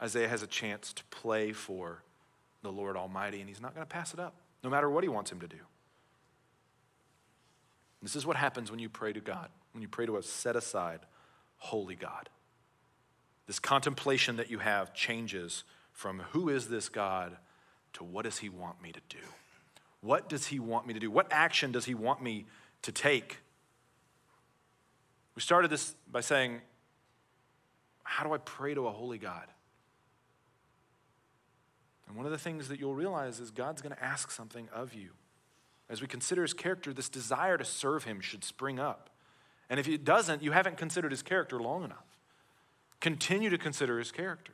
Isaiah 0.00 0.28
has 0.28 0.44
a 0.44 0.46
chance 0.46 0.92
to 0.92 1.02
play 1.06 1.52
for 1.52 2.04
the 2.62 2.70
Lord 2.70 2.96
Almighty, 2.96 3.40
and 3.40 3.48
he's 3.48 3.60
not 3.60 3.74
going 3.74 3.84
to 3.84 3.90
pass 3.90 4.14
it 4.14 4.20
up, 4.20 4.34
no 4.62 4.70
matter 4.70 4.88
what 4.88 5.02
he 5.02 5.08
wants 5.08 5.32
him 5.32 5.40
to 5.40 5.48
do. 5.48 5.58
This 8.02 8.16
is 8.16 8.24
what 8.24 8.36
happens 8.36 8.70
when 8.70 8.80
you 8.80 8.88
pray 8.88 9.12
to 9.12 9.20
God, 9.20 9.48
when 9.72 9.82
you 9.82 9.88
pray 9.88 10.06
to 10.06 10.16
a 10.16 10.22
set 10.22 10.56
aside, 10.56 11.00
holy 11.56 11.96
God. 11.96 12.28
This 13.46 13.58
contemplation 13.58 14.36
that 14.36 14.50
you 14.50 14.58
have 14.58 14.94
changes 14.94 15.64
from 15.92 16.20
who 16.30 16.48
is 16.48 16.68
this 16.68 16.88
God 16.88 17.36
to 17.94 18.04
what 18.04 18.24
does 18.24 18.38
he 18.38 18.48
want 18.48 18.80
me 18.80 18.92
to 18.92 19.00
do? 19.08 19.18
What 20.00 20.28
does 20.28 20.46
he 20.46 20.60
want 20.60 20.86
me 20.86 20.94
to 20.94 21.00
do? 21.00 21.10
What 21.10 21.26
action 21.32 21.72
does 21.72 21.84
he 21.84 21.94
want 21.94 22.22
me 22.22 22.46
to 22.82 22.92
take? 22.92 23.38
We 25.34 25.42
started 25.42 25.70
this 25.70 25.94
by 26.10 26.20
saying, 26.20 26.60
How 28.04 28.24
do 28.24 28.32
I 28.32 28.38
pray 28.38 28.74
to 28.74 28.86
a 28.86 28.92
holy 28.92 29.18
God? 29.18 29.46
And 32.06 32.16
one 32.16 32.26
of 32.26 32.32
the 32.32 32.38
things 32.38 32.68
that 32.68 32.78
you'll 32.80 32.94
realize 32.94 33.38
is 33.40 33.50
God's 33.50 33.82
going 33.82 33.94
to 33.94 34.02
ask 34.02 34.30
something 34.30 34.68
of 34.72 34.94
you. 34.94 35.10
As 35.90 36.00
we 36.00 36.06
consider 36.06 36.42
his 36.42 36.52
character, 36.52 36.92
this 36.92 37.08
desire 37.08 37.56
to 37.56 37.64
serve 37.64 38.04
him 38.04 38.20
should 38.20 38.44
spring 38.44 38.78
up. 38.78 39.10
And 39.70 39.78
if 39.80 39.88
it 39.88 40.04
doesn't, 40.04 40.42
you 40.42 40.52
haven't 40.52 40.76
considered 40.76 41.12
his 41.12 41.22
character 41.22 41.58
long 41.60 41.84
enough. 41.84 42.04
Continue 43.00 43.50
to 43.50 43.58
consider 43.58 43.98
his 43.98 44.10
character. 44.10 44.52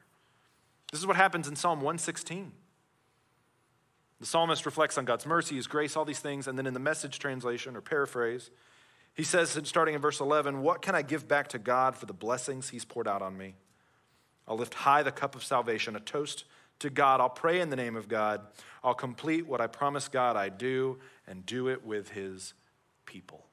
This 0.91 1.01
is 1.01 1.07
what 1.07 1.17
happens 1.17 1.49
in 1.49 1.57
Psalm 1.57 1.79
116. 1.79 2.53
The 4.21 4.27
psalmist 4.27 4.65
reflects 4.65 4.97
on 4.97 5.05
God's 5.05 5.27
mercy, 5.27 5.57
his 5.57 5.67
grace, 5.67 5.97
all 5.97 6.05
these 6.05 6.21
things, 6.21 6.47
and 6.47 6.57
then 6.57 6.67
in 6.67 6.75
the 6.75 6.81
message 6.81 7.19
translation 7.19 7.77
or 7.77 7.81
paraphrase, 7.81 8.51
he 9.15 9.23
says, 9.23 9.59
starting 9.65 9.95
in 9.95 10.01
verse 10.01 10.21
11, 10.21 10.63
What 10.63 10.83
can 10.83 10.95
I 10.95 11.03
give 11.03 11.29
back 11.29 11.49
to 11.49 11.59
God 11.59 11.97
for 11.97 12.07
the 12.07 12.13
blessings 12.13 12.71
he's 12.71 12.85
poured 12.85 13.09
out 13.09 13.23
on 13.23 13.37
me? 13.37 13.55
I'll 14.47 14.57
lift 14.57 14.75
high 14.75 15.03
the 15.03 15.13
cup 15.13 15.35
of 15.35 15.45
salvation, 15.45 15.97
a 15.97 16.01
toast 16.01 16.45
to 16.81 16.91
God. 16.91 17.21
I'll 17.21 17.29
pray 17.29 17.61
in 17.61 17.71
the 17.71 17.77
name 17.77 17.97
of 17.97 18.09
God. 18.09 18.41
I'll 18.83 18.95
complete 18.95 19.47
what 19.47 19.61
I 19.61 19.67
promise 19.67 20.09
God 20.09 20.37
I 20.37 20.49
do 20.49 20.99
and 21.27 21.45
do 21.47 21.69
it 21.69 21.85
with 21.85 22.11
his 22.11 22.55
people. 23.07 23.47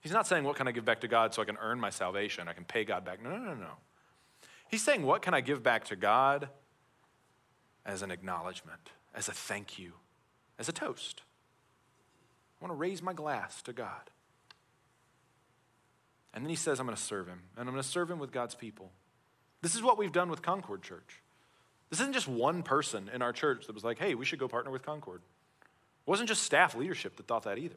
He's 0.00 0.12
not 0.12 0.26
saying, 0.26 0.44
What 0.44 0.56
can 0.56 0.68
I 0.68 0.72
give 0.72 0.84
back 0.84 1.00
to 1.00 1.08
God 1.08 1.34
so 1.34 1.42
I 1.42 1.44
can 1.44 1.58
earn 1.60 1.80
my 1.80 1.90
salvation? 1.90 2.48
I 2.48 2.52
can 2.52 2.64
pay 2.64 2.84
God 2.84 3.04
back. 3.04 3.22
No, 3.22 3.30
no, 3.30 3.38
no, 3.38 3.54
no. 3.54 3.72
He's 4.68 4.82
saying, 4.82 5.02
What 5.02 5.22
can 5.22 5.34
I 5.34 5.40
give 5.40 5.62
back 5.62 5.84
to 5.86 5.96
God 5.96 6.48
as 7.84 8.02
an 8.02 8.10
acknowledgement, 8.10 8.90
as 9.14 9.28
a 9.28 9.32
thank 9.32 9.78
you, 9.78 9.94
as 10.58 10.68
a 10.68 10.72
toast? 10.72 11.22
I 12.60 12.64
want 12.64 12.72
to 12.72 12.76
raise 12.76 13.02
my 13.02 13.12
glass 13.12 13.60
to 13.62 13.72
God. 13.72 14.10
And 16.32 16.44
then 16.44 16.50
he 16.50 16.56
says, 16.56 16.78
I'm 16.78 16.86
going 16.86 16.96
to 16.96 17.02
serve 17.02 17.26
him, 17.26 17.42
and 17.56 17.68
I'm 17.68 17.74
going 17.74 17.82
to 17.82 17.88
serve 17.88 18.10
him 18.10 18.18
with 18.18 18.30
God's 18.30 18.54
people. 18.54 18.92
This 19.66 19.74
is 19.74 19.82
what 19.82 19.98
we've 19.98 20.12
done 20.12 20.30
with 20.30 20.42
Concord 20.42 20.80
Church. 20.82 21.20
This 21.90 21.98
isn't 21.98 22.12
just 22.12 22.28
one 22.28 22.62
person 22.62 23.10
in 23.12 23.20
our 23.20 23.32
church 23.32 23.66
that 23.66 23.74
was 23.74 23.82
like, 23.82 23.98
hey, 23.98 24.14
we 24.14 24.24
should 24.24 24.38
go 24.38 24.46
partner 24.46 24.70
with 24.70 24.86
Concord. 24.86 25.22
It 25.60 26.08
wasn't 26.08 26.28
just 26.28 26.44
staff 26.44 26.76
leadership 26.76 27.16
that 27.16 27.26
thought 27.26 27.42
that 27.42 27.58
either. 27.58 27.74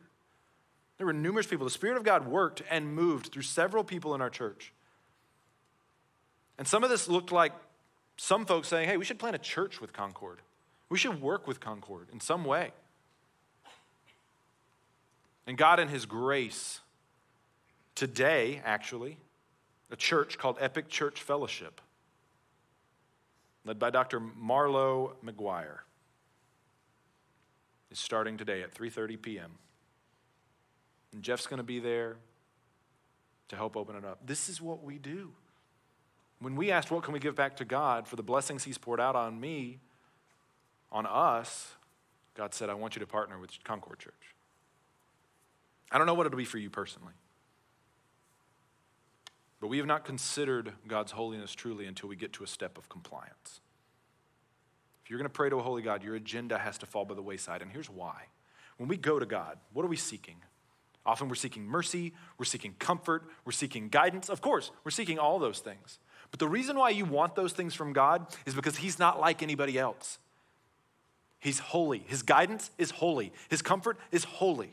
There 0.99 1.07
were 1.07 1.13
numerous 1.13 1.47
people. 1.47 1.65
The 1.65 1.71
Spirit 1.71 1.97
of 1.97 2.03
God 2.03 2.27
worked 2.27 2.61
and 2.69 2.93
moved 2.93 3.31
through 3.31 3.41
several 3.41 3.83
people 3.83 4.13
in 4.13 4.21
our 4.21 4.29
church. 4.29 4.71
And 6.59 6.67
some 6.67 6.83
of 6.83 6.91
this 6.91 7.07
looked 7.07 7.31
like 7.31 7.53
some 8.17 8.45
folks 8.45 8.67
saying, 8.67 8.87
hey, 8.87 8.97
we 8.97 9.03
should 9.03 9.17
plant 9.17 9.35
a 9.35 9.39
church 9.39 9.81
with 9.81 9.91
Concord. 9.91 10.41
We 10.89 10.99
should 10.99 11.19
work 11.19 11.47
with 11.47 11.59
Concord 11.59 12.09
in 12.13 12.19
some 12.19 12.45
way. 12.45 12.71
And 15.47 15.57
God, 15.57 15.79
in 15.79 15.87
His 15.87 16.05
grace, 16.05 16.81
today, 17.95 18.61
actually, 18.63 19.17
a 19.91 19.95
church 19.95 20.37
called 20.37 20.57
Epic 20.59 20.89
Church 20.89 21.21
Fellowship, 21.21 21.81
led 23.65 23.79
by 23.79 23.89
Dr. 23.89 24.19
Marlo 24.19 25.13
McGuire, 25.23 25.79
is 27.91 27.99
starting 27.99 28.37
today 28.37 28.61
at 28.61 28.73
3:30 28.73 29.21
p.m. 29.21 29.51
And 31.11 31.23
Jeff's 31.23 31.47
going 31.47 31.57
to 31.57 31.63
be 31.63 31.79
there 31.79 32.17
to 33.47 33.55
help 33.55 33.75
open 33.75 33.95
it 33.95 34.05
up. 34.05 34.19
This 34.25 34.47
is 34.47 34.61
what 34.61 34.83
we 34.83 34.99
do. 34.99 35.31
When 36.39 36.55
we 36.55 36.71
asked, 36.71 36.91
What 36.91 37.03
can 37.03 37.13
we 37.13 37.19
give 37.19 37.35
back 37.35 37.57
to 37.57 37.65
God 37.65 38.07
for 38.07 38.15
the 38.15 38.23
blessings 38.23 38.63
He's 38.63 38.77
poured 38.77 39.01
out 39.01 39.15
on 39.15 39.39
me, 39.39 39.79
on 40.91 41.05
us, 41.05 41.73
God 42.35 42.53
said, 42.53 42.69
I 42.69 42.73
want 42.73 42.95
you 42.95 42.99
to 43.01 43.07
partner 43.07 43.37
with 43.37 43.51
Concord 43.63 43.99
Church. 43.99 44.13
I 45.91 45.97
don't 45.97 46.07
know 46.07 46.13
what 46.13 46.25
it'll 46.25 46.37
be 46.37 46.45
for 46.45 46.57
you 46.57 46.69
personally. 46.69 47.13
But 49.59 49.67
we 49.67 49.77
have 49.77 49.85
not 49.85 50.05
considered 50.05 50.73
God's 50.87 51.11
holiness 51.11 51.53
truly 51.53 51.85
until 51.85 52.09
we 52.09 52.15
get 52.15 52.33
to 52.33 52.43
a 52.43 52.47
step 52.47 52.77
of 52.77 52.87
compliance. 52.87 53.59
If 55.03 55.09
you're 55.09 55.19
going 55.19 55.29
to 55.29 55.33
pray 55.33 55.49
to 55.49 55.57
a 55.57 55.61
holy 55.61 55.81
God, 55.81 56.03
your 56.03 56.15
agenda 56.15 56.57
has 56.57 56.77
to 56.77 56.85
fall 56.85 57.03
by 57.03 57.15
the 57.15 57.21
wayside. 57.21 57.61
And 57.61 57.71
here's 57.71 57.89
why. 57.89 58.27
When 58.77 58.87
we 58.87 58.95
go 58.95 59.19
to 59.19 59.25
God, 59.25 59.57
what 59.73 59.83
are 59.83 59.89
we 59.89 59.97
seeking? 59.97 60.37
Often 61.05 61.29
we're 61.29 61.35
seeking 61.35 61.65
mercy, 61.65 62.13
we're 62.37 62.45
seeking 62.45 62.75
comfort, 62.77 63.23
we're 63.43 63.51
seeking 63.51 63.89
guidance. 63.89 64.29
Of 64.29 64.41
course, 64.41 64.71
we're 64.83 64.91
seeking 64.91 65.17
all 65.17 65.39
those 65.39 65.59
things. 65.59 65.99
But 66.31 66.39
the 66.39 66.47
reason 66.47 66.77
why 66.77 66.91
you 66.91 67.05
want 67.05 67.35
those 67.35 67.53
things 67.53 67.73
from 67.73 67.93
God 67.93 68.27
is 68.45 68.53
because 68.53 68.77
He's 68.77 68.99
not 68.99 69.19
like 69.19 69.41
anybody 69.41 69.79
else. 69.79 70.19
He's 71.39 71.59
holy. 71.59 72.03
His 72.05 72.21
guidance 72.21 72.69
is 72.77 72.91
holy. 72.91 73.31
His 73.49 73.61
comfort 73.61 73.97
is 74.11 74.25
holy. 74.25 74.71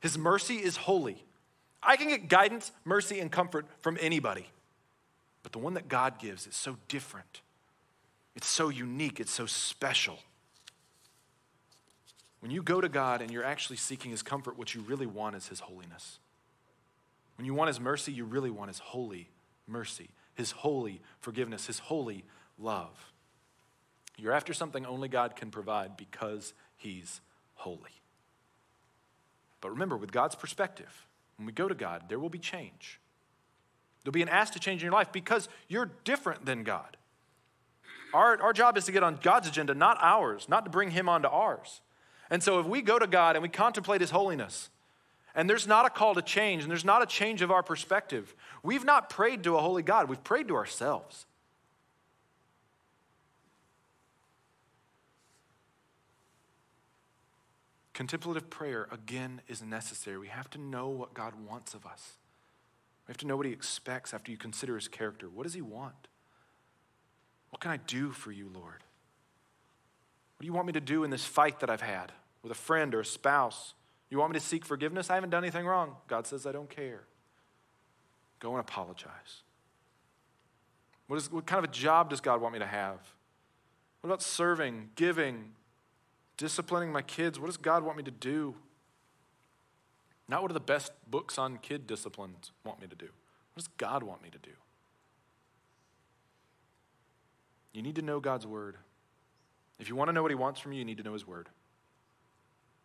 His 0.00 0.18
mercy 0.18 0.56
is 0.56 0.76
holy. 0.76 1.22
I 1.84 1.96
can 1.96 2.08
get 2.08 2.28
guidance, 2.28 2.72
mercy, 2.84 3.20
and 3.20 3.30
comfort 3.30 3.66
from 3.80 3.98
anybody. 4.00 4.48
But 5.42 5.52
the 5.52 5.58
one 5.58 5.74
that 5.74 5.88
God 5.88 6.18
gives 6.18 6.46
is 6.46 6.56
so 6.56 6.76
different. 6.88 7.42
It's 8.34 8.48
so 8.48 8.68
unique. 8.68 9.20
It's 9.20 9.32
so 9.32 9.46
special. 9.46 10.18
When 12.40 12.50
you 12.50 12.62
go 12.62 12.80
to 12.80 12.88
God 12.88 13.22
and 13.22 13.30
you're 13.30 13.44
actually 13.44 13.76
seeking 13.76 14.10
His 14.10 14.22
comfort, 14.22 14.58
what 14.58 14.74
you 14.74 14.82
really 14.82 15.06
want 15.06 15.36
is 15.36 15.48
His 15.48 15.60
holiness. 15.60 16.18
When 17.36 17.46
you 17.46 17.54
want 17.54 17.68
His 17.68 17.80
mercy, 17.80 18.12
you 18.12 18.24
really 18.24 18.50
want 18.50 18.68
His 18.68 18.78
holy 18.78 19.28
mercy, 19.66 20.10
His 20.34 20.50
holy 20.50 21.00
forgiveness, 21.20 21.66
His 21.66 21.78
holy 21.78 22.24
love. 22.58 23.12
You're 24.16 24.32
after 24.32 24.52
something 24.52 24.86
only 24.86 25.08
God 25.08 25.36
can 25.36 25.50
provide 25.50 25.96
because 25.96 26.54
He's 26.76 27.20
holy. 27.54 27.78
But 29.60 29.70
remember, 29.70 29.96
with 29.96 30.12
God's 30.12 30.34
perspective, 30.34 31.06
when 31.36 31.46
we 31.46 31.52
go 31.52 31.68
to 31.68 31.74
God, 31.74 32.04
there 32.08 32.18
will 32.18 32.30
be 32.30 32.38
change. 32.38 33.00
There'll 34.02 34.12
be 34.12 34.22
an 34.22 34.28
ask 34.28 34.52
to 34.52 34.60
change 34.60 34.82
in 34.82 34.86
your 34.86 34.92
life 34.92 35.12
because 35.12 35.48
you're 35.68 35.90
different 36.04 36.44
than 36.44 36.62
God. 36.62 36.96
Our, 38.12 38.40
our 38.40 38.52
job 38.52 38.76
is 38.76 38.84
to 38.84 38.92
get 38.92 39.02
on 39.02 39.18
God's 39.20 39.48
agenda, 39.48 39.74
not 39.74 39.98
ours, 40.00 40.46
not 40.48 40.64
to 40.64 40.70
bring 40.70 40.90
Him 40.90 41.08
onto 41.08 41.28
ours. 41.28 41.80
And 42.30 42.42
so 42.42 42.60
if 42.60 42.66
we 42.66 42.80
go 42.80 42.98
to 42.98 43.06
God 43.06 43.34
and 43.34 43.42
we 43.42 43.48
contemplate 43.48 44.00
His 44.00 44.10
holiness, 44.10 44.70
and 45.34 45.50
there's 45.50 45.66
not 45.66 45.84
a 45.84 45.90
call 45.90 46.14
to 46.14 46.22
change, 46.22 46.62
and 46.62 46.70
there's 46.70 46.84
not 46.84 47.02
a 47.02 47.06
change 47.06 47.42
of 47.42 47.50
our 47.50 47.62
perspective, 47.62 48.36
we've 48.62 48.84
not 48.84 49.10
prayed 49.10 49.42
to 49.44 49.56
a 49.56 49.60
holy 49.60 49.82
God, 49.82 50.08
we've 50.08 50.22
prayed 50.22 50.48
to 50.48 50.54
ourselves. 50.54 51.26
Contemplative 57.94 58.50
prayer, 58.50 58.88
again, 58.90 59.40
is 59.46 59.62
necessary. 59.62 60.18
We 60.18 60.26
have 60.26 60.50
to 60.50 60.58
know 60.58 60.88
what 60.88 61.14
God 61.14 61.34
wants 61.48 61.74
of 61.74 61.86
us. 61.86 62.14
We 63.06 63.12
have 63.12 63.18
to 63.18 63.26
know 63.26 63.36
what 63.36 63.46
He 63.46 63.52
expects 63.52 64.12
after 64.12 64.32
you 64.32 64.36
consider 64.36 64.74
His 64.74 64.88
character. 64.88 65.28
What 65.28 65.44
does 65.44 65.54
He 65.54 65.62
want? 65.62 66.08
What 67.50 67.60
can 67.60 67.70
I 67.70 67.76
do 67.76 68.10
for 68.10 68.32
you, 68.32 68.50
Lord? 68.52 68.82
What 70.36 70.40
do 70.40 70.46
you 70.46 70.52
want 70.52 70.66
me 70.66 70.72
to 70.72 70.80
do 70.80 71.04
in 71.04 71.10
this 71.10 71.24
fight 71.24 71.60
that 71.60 71.70
I've 71.70 71.80
had 71.80 72.10
with 72.42 72.50
a 72.50 72.56
friend 72.56 72.94
or 72.96 73.00
a 73.00 73.04
spouse? 73.04 73.74
You 74.10 74.18
want 74.18 74.32
me 74.32 74.40
to 74.40 74.44
seek 74.44 74.64
forgiveness? 74.64 75.08
I 75.08 75.14
haven't 75.14 75.30
done 75.30 75.44
anything 75.44 75.64
wrong. 75.64 75.94
God 76.08 76.26
says, 76.26 76.46
I 76.46 76.52
don't 76.52 76.68
care. 76.68 77.02
Go 78.40 78.50
and 78.50 78.60
apologize. 78.60 79.42
What, 81.06 81.16
is, 81.16 81.30
what 81.30 81.46
kind 81.46 81.64
of 81.64 81.70
a 81.70 81.72
job 81.72 82.10
does 82.10 82.20
God 82.20 82.40
want 82.40 82.54
me 82.54 82.58
to 82.58 82.66
have? 82.66 82.98
What 84.00 84.08
about 84.08 84.22
serving, 84.22 84.90
giving, 84.96 85.52
disciplining 86.36 86.92
my 86.92 87.02
kids. 87.02 87.38
What 87.38 87.46
does 87.46 87.56
God 87.56 87.82
want 87.82 87.96
me 87.96 88.02
to 88.04 88.10
do? 88.10 88.54
Not 90.28 90.42
what 90.42 90.50
are 90.50 90.54
the 90.54 90.60
best 90.60 90.92
books 91.10 91.38
on 91.38 91.58
kid 91.58 91.86
disciplines 91.86 92.52
want 92.64 92.80
me 92.80 92.86
to 92.86 92.96
do. 92.96 93.06
What 93.06 93.56
does 93.56 93.68
God 93.76 94.02
want 94.02 94.22
me 94.22 94.30
to 94.30 94.38
do? 94.38 94.50
You 97.72 97.82
need 97.82 97.96
to 97.96 98.02
know 98.02 98.20
God's 98.20 98.46
word. 98.46 98.76
If 99.78 99.88
you 99.88 99.96
want 99.96 100.08
to 100.08 100.12
know 100.12 100.22
what 100.22 100.30
he 100.30 100.36
wants 100.36 100.60
from 100.60 100.72
you, 100.72 100.78
you 100.78 100.84
need 100.84 100.98
to 100.98 101.02
know 101.02 101.12
his 101.12 101.26
word. 101.26 101.48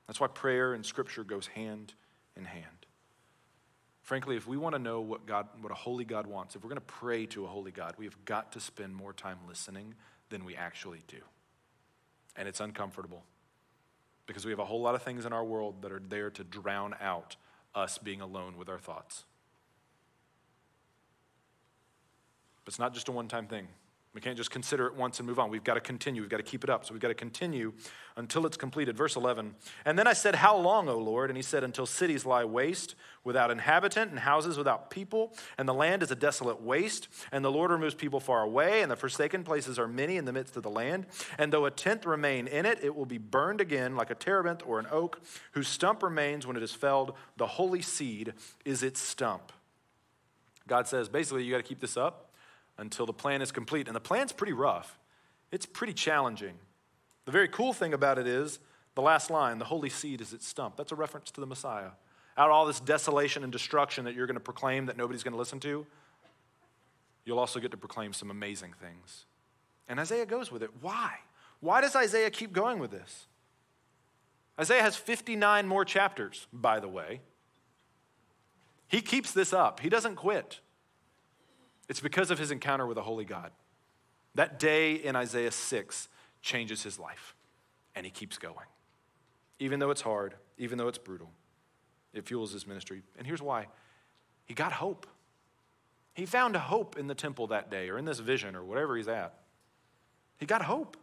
That's 0.07 0.19
why 0.19 0.27
prayer 0.27 0.73
and 0.73 0.85
scripture 0.85 1.23
goes 1.23 1.47
hand 1.47 1.93
in 2.35 2.45
hand. 2.45 2.65
Frankly, 4.01 4.35
if 4.35 4.47
we 4.47 4.57
want 4.57 4.73
to 4.73 4.79
know 4.79 5.01
what 5.01 5.27
God 5.27 5.47
what 5.61 5.71
a 5.71 5.75
holy 5.75 6.03
God 6.03 6.25
wants, 6.25 6.55
if 6.55 6.63
we're 6.63 6.69
going 6.69 6.77
to 6.77 6.81
pray 6.81 7.27
to 7.27 7.45
a 7.45 7.47
holy 7.47 7.71
God, 7.71 7.93
we 7.97 8.05
have 8.05 8.25
got 8.25 8.51
to 8.53 8.59
spend 8.59 8.95
more 8.95 9.13
time 9.13 9.37
listening 9.47 9.93
than 10.29 10.45
we 10.45 10.55
actually 10.55 11.03
do. 11.07 11.17
And 12.35 12.47
it's 12.47 12.59
uncomfortable 12.59 13.23
because 14.29 14.45
we 14.45 14.51
have 14.51 14.59
a 14.59 14.65
whole 14.65 14.79
lot 14.79 14.93
of 14.93 15.01
things 15.01 15.25
in 15.25 15.33
our 15.33 15.43
world 15.43 15.81
that 15.81 15.91
are 15.91 16.01
there 16.07 16.29
to 16.29 16.43
drown 16.43 16.93
out 17.01 17.35
us 17.73 17.97
being 17.97 18.21
alone 18.21 18.57
with 18.59 18.69
our 18.69 18.77
thoughts. 18.77 19.23
But 22.63 22.73
it's 22.73 22.77
not 22.77 22.93
just 22.93 23.07
a 23.07 23.11
one 23.11 23.27
time 23.27 23.47
thing. 23.47 23.67
We 24.15 24.21
can't 24.21 24.37
just 24.37 24.49
consider 24.49 24.87
it 24.87 24.95
once 24.95 25.19
and 25.19 25.27
move 25.27 25.37
on. 25.37 25.51
We've 25.51 25.63
got 25.63 25.75
to 25.75 25.81
continue. 25.81 26.21
We've 26.21 26.31
got 26.31 26.37
to 26.37 26.43
keep 26.43 26.63
it 26.63 26.69
up. 26.69 26.83
So 26.83 26.93
we've 26.93 27.01
got 27.01 27.09
to 27.09 27.13
continue 27.13 27.73
until 28.17 28.47
it's 28.47 28.57
completed. 28.57 28.97
Verse 28.97 29.15
11. 29.15 29.53
And 29.85 29.99
then 29.99 30.07
I 30.07 30.13
said, 30.13 30.33
How 30.33 30.57
long, 30.57 30.89
O 30.89 30.97
Lord? 30.97 31.29
And 31.29 31.37
he 31.37 31.43
said, 31.43 31.63
Until 31.63 31.85
cities 31.85 32.25
lie 32.25 32.43
waste 32.43 32.95
without 33.23 33.51
inhabitant 33.51 34.09
and 34.09 34.19
houses 34.19 34.57
without 34.57 34.89
people, 34.89 35.35
and 35.59 35.69
the 35.69 35.75
land 35.75 36.01
is 36.01 36.09
a 36.09 36.15
desolate 36.15 36.59
waste, 36.59 37.07
and 37.31 37.45
the 37.45 37.51
Lord 37.51 37.69
removes 37.69 37.93
people 37.93 38.19
far 38.19 38.41
away, 38.41 38.81
and 38.81 38.89
the 38.89 38.95
forsaken 38.95 39.43
places 39.43 39.77
are 39.77 39.87
many 39.87 40.17
in 40.17 40.25
the 40.25 40.33
midst 40.33 40.57
of 40.57 40.63
the 40.63 40.71
land. 40.71 41.05
And 41.37 41.53
though 41.53 41.65
a 41.65 41.71
tenth 41.71 42.07
remain 42.07 42.47
in 42.47 42.65
it, 42.65 42.79
it 42.81 42.95
will 42.95 43.05
be 43.05 43.19
burned 43.19 43.61
again 43.61 43.95
like 43.95 44.09
a 44.09 44.15
terebinth 44.15 44.63
or 44.65 44.79
an 44.79 44.87
oak, 44.89 45.21
whose 45.51 45.67
stump 45.67 46.01
remains 46.01 46.47
when 46.47 46.57
it 46.57 46.63
is 46.63 46.71
felled. 46.71 47.13
The 47.37 47.45
holy 47.45 47.83
seed 47.83 48.33
is 48.65 48.81
its 48.81 48.99
stump. 48.99 49.51
God 50.67 50.87
says, 50.87 51.09
basically, 51.09 51.43
you 51.43 51.51
got 51.51 51.57
to 51.57 51.63
keep 51.63 51.79
this 51.79 51.95
up 51.95 52.28
until 52.79 53.05
the 53.05 53.13
plan 53.13 53.41
is 53.41 53.51
complete. 53.51 53.87
And 53.87 53.95
the 53.95 54.01
plan's 54.01 54.31
pretty 54.31 54.53
rough, 54.53 54.97
it's 55.51 55.65
pretty 55.65 55.93
challenging. 55.93 56.55
The 57.25 57.31
very 57.31 57.47
cool 57.47 57.73
thing 57.73 57.93
about 57.93 58.17
it 58.17 58.25
is 58.25 58.59
the 58.95 59.01
last 59.01 59.29
line 59.29 59.59
the 59.59 59.65
holy 59.65 59.89
seed 59.89 60.21
is 60.21 60.33
its 60.33 60.47
stump. 60.47 60.75
That's 60.75 60.91
a 60.91 60.95
reference 60.95 61.31
to 61.31 61.41
the 61.41 61.47
Messiah. 61.47 61.91
Out 62.37 62.49
of 62.49 62.53
all 62.53 62.65
this 62.65 62.79
desolation 62.79 63.43
and 63.43 63.51
destruction 63.51 64.05
that 64.05 64.15
you're 64.15 64.27
going 64.27 64.35
to 64.35 64.39
proclaim 64.39 64.85
that 64.87 64.97
nobody's 64.97 65.23
going 65.23 65.33
to 65.33 65.37
listen 65.37 65.59
to, 65.59 65.85
you'll 67.25 67.39
also 67.39 67.59
get 67.59 67.71
to 67.71 67.77
proclaim 67.77 68.13
some 68.13 68.31
amazing 68.31 68.73
things. 68.81 69.25
And 69.87 69.99
Isaiah 69.99 70.25
goes 70.25 70.51
with 70.51 70.63
it. 70.63 70.69
Why? 70.81 71.15
Why 71.59 71.81
does 71.81 71.95
Isaiah 71.95 72.29
keep 72.29 72.53
going 72.53 72.79
with 72.79 72.91
this? 72.91 73.27
Isaiah 74.59 74.81
has 74.81 74.95
59 74.95 75.67
more 75.67 75.85
chapters, 75.85 76.47
by 76.51 76.79
the 76.79 76.87
way. 76.87 77.21
He 78.87 79.01
keeps 79.01 79.31
this 79.31 79.53
up, 79.53 79.81
he 79.81 79.89
doesn't 79.89 80.15
quit. 80.15 80.61
It's 81.89 81.99
because 81.99 82.29
of 82.29 82.37
his 82.37 82.51
encounter 82.51 82.85
with 82.85 82.97
a 82.97 83.01
holy 83.01 83.25
God. 83.25 83.51
That 84.35 84.59
day 84.59 84.93
in 84.93 85.15
Isaiah 85.15 85.51
6 85.51 86.07
changes 86.41 86.83
his 86.83 86.99
life, 86.99 87.35
and 87.95 88.05
he 88.05 88.11
keeps 88.11 88.37
going. 88.37 88.67
Even 89.57 89.79
though 89.79 89.89
it's 89.89 90.01
hard, 90.01 90.35
even 90.59 90.77
though 90.77 90.87
it's 90.87 90.99
brutal, 90.99 91.31
it 92.13 92.27
fuels 92.27 92.53
his 92.53 92.67
ministry. 92.67 93.01
And 93.17 93.25
here's 93.25 93.41
why 93.41 93.67
he 94.45 94.53
got 94.53 94.71
hope. 94.71 95.07
He 96.13 96.25
found 96.25 96.55
hope 96.55 96.97
in 96.97 97.07
the 97.07 97.15
temple 97.15 97.47
that 97.47 97.71
day, 97.71 97.89
or 97.89 97.97
in 97.97 98.05
this 98.05 98.19
vision, 98.19 98.55
or 98.55 98.63
whatever 98.63 98.95
he's 98.95 99.07
at. 99.07 99.33
He 100.37 100.45
got 100.45 100.61
hope. 100.61 100.95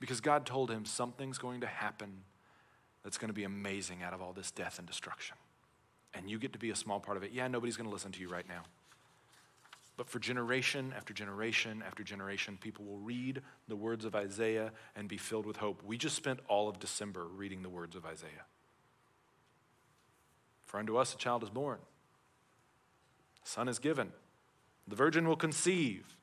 Because 0.00 0.20
God 0.20 0.46
told 0.46 0.70
him 0.70 0.84
something's 0.84 1.38
going 1.38 1.60
to 1.60 1.66
happen 1.66 2.22
that's 3.02 3.18
going 3.18 3.28
to 3.28 3.34
be 3.34 3.44
amazing 3.44 4.02
out 4.02 4.14
of 4.14 4.22
all 4.22 4.32
this 4.32 4.50
death 4.50 4.78
and 4.78 4.86
destruction 4.86 5.36
and 6.14 6.30
you 6.30 6.38
get 6.38 6.52
to 6.52 6.58
be 6.58 6.70
a 6.70 6.76
small 6.76 7.00
part 7.00 7.16
of 7.16 7.22
it. 7.22 7.32
Yeah, 7.32 7.48
nobody's 7.48 7.76
going 7.76 7.88
to 7.88 7.92
listen 7.92 8.12
to 8.12 8.20
you 8.20 8.28
right 8.28 8.48
now. 8.48 8.62
But 9.96 10.08
for 10.08 10.18
generation 10.18 10.92
after 10.96 11.14
generation 11.14 11.82
after 11.86 12.02
generation, 12.02 12.58
people 12.60 12.84
will 12.84 12.98
read 12.98 13.42
the 13.68 13.76
words 13.76 14.04
of 14.04 14.14
Isaiah 14.14 14.72
and 14.96 15.08
be 15.08 15.16
filled 15.16 15.46
with 15.46 15.56
hope. 15.56 15.82
We 15.84 15.96
just 15.96 16.16
spent 16.16 16.40
all 16.48 16.68
of 16.68 16.80
December 16.80 17.24
reading 17.24 17.62
the 17.62 17.68
words 17.68 17.94
of 17.94 18.04
Isaiah. 18.04 18.46
For 20.66 20.80
unto 20.80 20.96
us 20.96 21.14
a 21.14 21.16
child 21.16 21.44
is 21.44 21.50
born, 21.50 21.78
a 23.44 23.48
son 23.48 23.68
is 23.68 23.78
given, 23.78 24.10
the 24.88 24.96
virgin 24.96 25.28
will 25.28 25.36
conceive. 25.36 26.16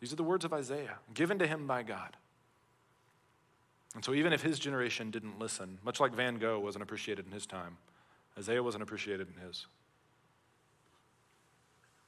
These 0.00 0.12
are 0.12 0.16
the 0.16 0.22
words 0.22 0.44
of 0.44 0.52
Isaiah, 0.52 0.98
given 1.12 1.38
to 1.40 1.46
him 1.46 1.66
by 1.66 1.82
God. 1.82 2.16
And 3.98 4.04
so, 4.04 4.14
even 4.14 4.32
if 4.32 4.42
his 4.42 4.60
generation 4.60 5.10
didn't 5.10 5.40
listen, 5.40 5.78
much 5.82 5.98
like 5.98 6.14
Van 6.14 6.38
Gogh 6.38 6.60
wasn't 6.60 6.84
appreciated 6.84 7.26
in 7.26 7.32
his 7.32 7.46
time, 7.46 7.78
Isaiah 8.38 8.62
wasn't 8.62 8.84
appreciated 8.84 9.26
in 9.26 9.44
his. 9.44 9.66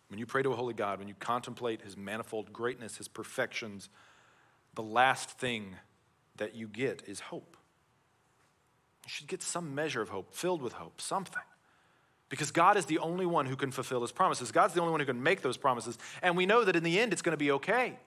When 0.07 0.21
you 0.21 0.25
pray 0.25 0.45
to 0.45 0.53
a 0.53 0.55
holy 0.55 0.73
God, 0.73 1.01
when 1.01 1.09
you 1.09 1.15
contemplate 1.19 1.83
his 1.83 1.97
manifold 1.97 2.53
greatness, 2.53 2.99
his 2.99 3.09
perfections, 3.09 3.89
the 4.77 4.85
last 4.85 5.31
thing 5.31 5.75
that 6.37 6.55
you 6.55 6.69
get 6.69 7.03
is 7.09 7.19
hope. 7.19 7.57
You 9.05 9.11
should 9.11 9.27
get 9.27 9.43
some 9.43 9.75
measure 9.75 10.01
of 10.01 10.11
hope, 10.11 10.33
filled 10.33 10.63
with 10.63 10.75
hope, 10.75 11.01
something. 11.01 11.43
Because 12.29 12.53
God 12.53 12.77
is 12.77 12.87
the 12.87 13.01
only 13.01 13.27
one 13.27 13.47
who 13.47 13.57
can 13.57 13.73
fulfill 13.73 14.03
his 14.03 14.13
promises. 14.13 14.53
God's 14.53 14.75
the 14.75 14.81
only 14.81 14.93
one 14.93 15.01
who 15.01 15.07
can 15.07 15.21
make 15.21 15.43
those 15.43 15.57
promises. 15.57 15.99
And 16.23 16.37
we 16.37 16.47
know 16.47 16.63
that 16.63 16.77
in 16.77 16.85
the 16.85 17.01
end, 17.01 17.13
it's 17.13 17.23
going 17.23 17.33
to 17.33 17.37
be 17.37 17.51
okay. 17.51 17.99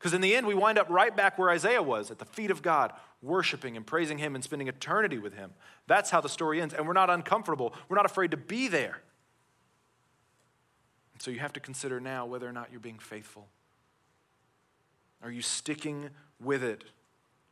Because 0.00 0.14
in 0.14 0.22
the 0.22 0.34
end, 0.34 0.46
we 0.46 0.54
wind 0.54 0.78
up 0.78 0.88
right 0.88 1.14
back 1.14 1.38
where 1.38 1.50
Isaiah 1.50 1.82
was, 1.82 2.10
at 2.10 2.18
the 2.18 2.24
feet 2.24 2.50
of 2.50 2.62
God, 2.62 2.94
worshiping 3.20 3.76
and 3.76 3.86
praising 3.86 4.16
Him 4.16 4.34
and 4.34 4.42
spending 4.42 4.66
eternity 4.66 5.18
with 5.18 5.34
Him. 5.34 5.52
That's 5.86 6.08
how 6.08 6.22
the 6.22 6.28
story 6.30 6.62
ends. 6.62 6.72
And 6.72 6.86
we're 6.86 6.94
not 6.94 7.10
uncomfortable, 7.10 7.74
we're 7.88 7.96
not 7.96 8.06
afraid 8.06 8.30
to 8.30 8.38
be 8.38 8.66
there. 8.66 9.02
And 11.12 11.20
so 11.20 11.30
you 11.30 11.40
have 11.40 11.52
to 11.52 11.60
consider 11.60 12.00
now 12.00 12.24
whether 12.24 12.48
or 12.48 12.52
not 12.52 12.68
you're 12.70 12.80
being 12.80 12.98
faithful. 12.98 13.46
Are 15.22 15.30
you 15.30 15.42
sticking 15.42 16.08
with 16.42 16.64
it? 16.64 16.82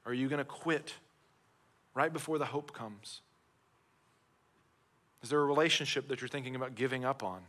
Are 0.07 0.15
you 0.15 0.27
going 0.29 0.39
to 0.39 0.45
quit 0.45 0.95
right 1.93 2.11
before 2.11 2.39
the 2.39 2.47
hope 2.47 2.73
comes? 2.73 3.21
Is 5.23 5.29
there 5.29 5.41
a 5.41 5.45
relationship 5.45 6.09
that 6.09 6.23
you're 6.23 6.29
thinking 6.29 6.57
about 6.57 6.77
giving 6.77 7.05
up 7.05 7.23
on? 7.23 7.43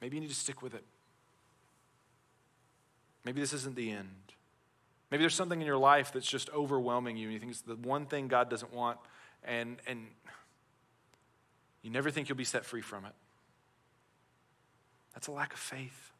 Maybe 0.00 0.16
you 0.16 0.20
need 0.20 0.30
to 0.30 0.36
stick 0.36 0.62
with 0.62 0.74
it. 0.74 0.84
Maybe 3.24 3.40
this 3.40 3.52
isn't 3.52 3.76
the 3.76 3.90
end. 3.90 4.08
Maybe 5.10 5.22
there's 5.22 5.34
something 5.34 5.60
in 5.60 5.66
your 5.66 5.78
life 5.78 6.12
that's 6.12 6.26
just 6.26 6.48
overwhelming 6.50 7.16
you, 7.16 7.26
and 7.26 7.34
you 7.34 7.38
think 7.38 7.52
it's 7.52 7.60
the 7.60 7.76
one 7.76 8.06
thing 8.06 8.28
God 8.28 8.48
doesn't 8.48 8.72
want, 8.72 8.98
and, 9.44 9.76
and 9.86 10.06
you 11.82 11.90
never 11.90 12.10
think 12.10 12.28
you'll 12.28 12.38
be 12.38 12.44
set 12.44 12.64
free 12.64 12.80
from 12.80 13.04
it. 13.04 13.12
That's 15.12 15.26
a 15.26 15.32
lack 15.32 15.52
of 15.52 15.58
faith. 15.58 16.12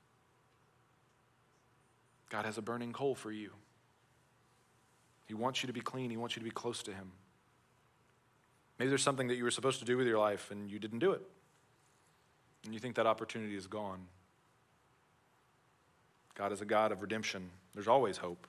God 2.29 2.45
has 2.45 2.59
a 2.59 2.63
burning 2.63 2.93
coal 2.93 3.15
for 3.15 3.33
you. 3.33 3.51
He 5.27 5.35
wants 5.35 5.63
you 5.63 5.69
to 5.69 5.73
be 5.73 5.81
clean, 5.81 6.11
He 6.11 6.17
wants 6.17 6.37
you 6.37 6.41
to 6.41 6.45
be 6.45 6.51
close 6.51 6.83
to 6.83 6.93
Him. 6.93 7.13
Maybe 8.79 8.89
there's 8.89 9.03
something 9.03 9.29
that 9.29 9.37
you 9.37 9.45
were 9.45 9.51
supposed 9.51 9.79
to 9.79 9.85
do 9.85 9.97
with 9.97 10.07
your 10.07 10.19
life 10.19 10.51
and 10.51 10.71
you 10.71 10.79
didn't 10.79 10.99
do 10.99 11.13
it. 11.13 11.23
And 12.65 12.75
you 12.75 12.81
think 12.81 12.97
that 12.97 13.07
opportunity 13.07 13.57
is 13.57 13.67
gone. 13.67 14.07
God 16.35 16.53
is 16.53 16.61
a 16.61 16.65
God 16.65 16.93
of 16.93 17.03
redemption. 17.03 17.51
There's 17.75 17.89
always 17.89 18.17
hope. 18.17 18.47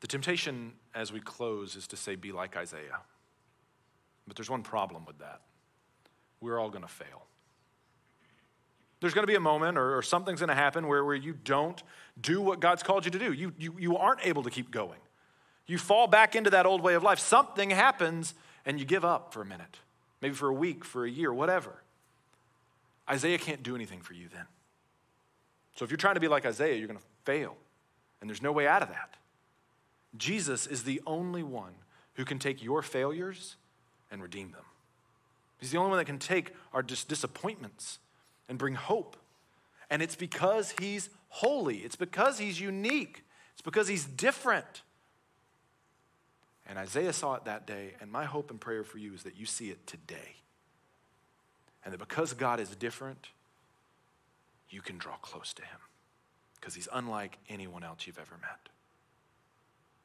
The 0.00 0.06
temptation 0.06 0.72
as 0.94 1.12
we 1.12 1.20
close 1.20 1.76
is 1.76 1.86
to 1.88 1.96
say, 1.96 2.14
be 2.14 2.32
like 2.32 2.56
Isaiah. 2.56 3.00
But 4.26 4.36
there's 4.36 4.50
one 4.50 4.62
problem 4.62 5.04
with 5.06 5.18
that. 5.18 5.40
We're 6.40 6.58
all 6.58 6.70
going 6.70 6.82
to 6.82 6.88
fail. 6.88 7.24
There's 9.00 9.14
going 9.14 9.24
to 9.24 9.30
be 9.30 9.34
a 9.34 9.40
moment 9.40 9.76
or, 9.76 9.96
or 9.96 10.02
something's 10.02 10.40
going 10.40 10.48
to 10.48 10.54
happen 10.54 10.86
where, 10.86 11.04
where 11.04 11.14
you 11.14 11.32
don't 11.32 11.82
do 12.20 12.40
what 12.40 12.60
God's 12.60 12.82
called 12.82 13.04
you 13.04 13.10
to 13.10 13.18
do. 13.18 13.32
You, 13.32 13.52
you, 13.58 13.76
you 13.78 13.96
aren't 13.96 14.24
able 14.24 14.42
to 14.44 14.50
keep 14.50 14.70
going. 14.70 15.00
You 15.66 15.78
fall 15.78 16.06
back 16.06 16.36
into 16.36 16.50
that 16.50 16.66
old 16.66 16.80
way 16.82 16.94
of 16.94 17.02
life. 17.02 17.18
Something 17.18 17.70
happens 17.70 18.34
and 18.66 18.78
you 18.78 18.84
give 18.84 19.04
up 19.04 19.32
for 19.32 19.42
a 19.42 19.46
minute, 19.46 19.78
maybe 20.20 20.34
for 20.34 20.48
a 20.48 20.54
week, 20.54 20.84
for 20.84 21.04
a 21.04 21.10
year, 21.10 21.32
whatever. 21.32 21.82
Isaiah 23.08 23.38
can't 23.38 23.62
do 23.62 23.74
anything 23.74 24.00
for 24.00 24.14
you 24.14 24.28
then. 24.32 24.46
So 25.76 25.84
if 25.84 25.90
you're 25.90 25.98
trying 25.98 26.14
to 26.14 26.20
be 26.20 26.28
like 26.28 26.46
Isaiah, 26.46 26.76
you're 26.76 26.86
going 26.86 26.98
to 26.98 27.04
fail. 27.24 27.56
And 28.20 28.30
there's 28.30 28.42
no 28.42 28.52
way 28.52 28.66
out 28.66 28.82
of 28.82 28.88
that. 28.88 29.16
Jesus 30.16 30.66
is 30.66 30.84
the 30.84 31.02
only 31.06 31.42
one 31.42 31.74
who 32.14 32.24
can 32.24 32.38
take 32.38 32.62
your 32.62 32.82
failures 32.82 33.56
and 34.10 34.22
redeem 34.22 34.52
them. 34.52 34.62
He's 35.58 35.70
the 35.70 35.78
only 35.78 35.90
one 35.90 35.98
that 35.98 36.04
can 36.04 36.18
take 36.18 36.52
our 36.72 36.82
dis- 36.82 37.04
disappointments 37.04 37.98
and 38.48 38.58
bring 38.58 38.74
hope. 38.74 39.16
And 39.90 40.02
it's 40.02 40.16
because 40.16 40.74
he's 40.78 41.10
holy, 41.28 41.78
it's 41.78 41.96
because 41.96 42.38
he's 42.38 42.60
unique, 42.60 43.24
it's 43.52 43.62
because 43.62 43.88
he's 43.88 44.04
different. 44.04 44.82
And 46.66 46.78
Isaiah 46.78 47.12
saw 47.12 47.34
it 47.34 47.44
that 47.44 47.66
day, 47.66 47.94
and 48.00 48.10
my 48.10 48.24
hope 48.24 48.50
and 48.50 48.60
prayer 48.60 48.84
for 48.84 48.98
you 48.98 49.14
is 49.14 49.24
that 49.24 49.36
you 49.36 49.44
see 49.44 49.70
it 49.70 49.86
today. 49.86 50.36
And 51.84 51.92
that 51.92 51.98
because 51.98 52.32
God 52.32 52.60
is 52.60 52.70
different, 52.70 53.28
you 54.70 54.80
can 54.80 54.98
draw 54.98 55.16
close 55.16 55.52
to 55.54 55.62
him 55.62 55.78
because 56.58 56.74
he's 56.74 56.88
unlike 56.92 57.38
anyone 57.48 57.84
else 57.84 58.06
you've 58.06 58.18
ever 58.18 58.36
met. 58.40 58.70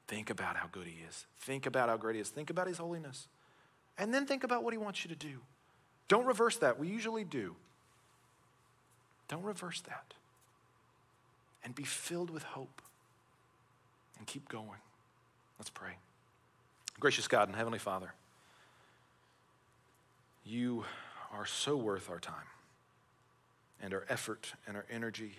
Think 0.08 0.30
about 0.30 0.58
how 0.58 0.68
good 0.72 0.88
he 0.88 1.04
is. 1.08 1.26
Think 1.40 1.66
about 1.66 1.88
how 1.88 1.96
great 1.96 2.16
he 2.16 2.22
is. 2.22 2.30
Think 2.30 2.50
about 2.50 2.68
his 2.68 2.80
holiness. 2.80 3.28
And 3.98 4.14
then 4.14 4.26
think 4.26 4.44
about 4.44 4.64
what 4.64 4.74
he 4.74 4.78
wants 4.78 5.04
you 5.04 5.10
to 5.10 5.16
do. 5.16 5.40
Don't 6.08 6.26
reverse 6.26 6.58
that. 6.58 6.80
We 6.80 6.88
usually 6.88 7.24
do. 7.24 7.56
Don't 9.28 9.44
reverse 9.44 9.82
that. 9.82 10.14
And 11.64 11.76
be 11.76 11.84
filled 11.84 12.30
with 12.30 12.44
hope. 12.44 12.82
And 14.18 14.26
keep 14.26 14.50
going. 14.50 14.80
Let's 15.60 15.70
pray. 15.70 15.92
Gracious 17.00 17.28
God 17.28 17.48
and 17.48 17.56
Heavenly 17.56 17.80
Father, 17.80 18.14
you 20.44 20.84
are 21.32 21.46
so 21.46 21.76
worth 21.76 22.10
our 22.10 22.20
time 22.20 22.36
and 23.82 23.94
our 23.94 24.06
effort 24.10 24.54
and 24.68 24.76
our 24.76 24.86
energy, 24.90 25.34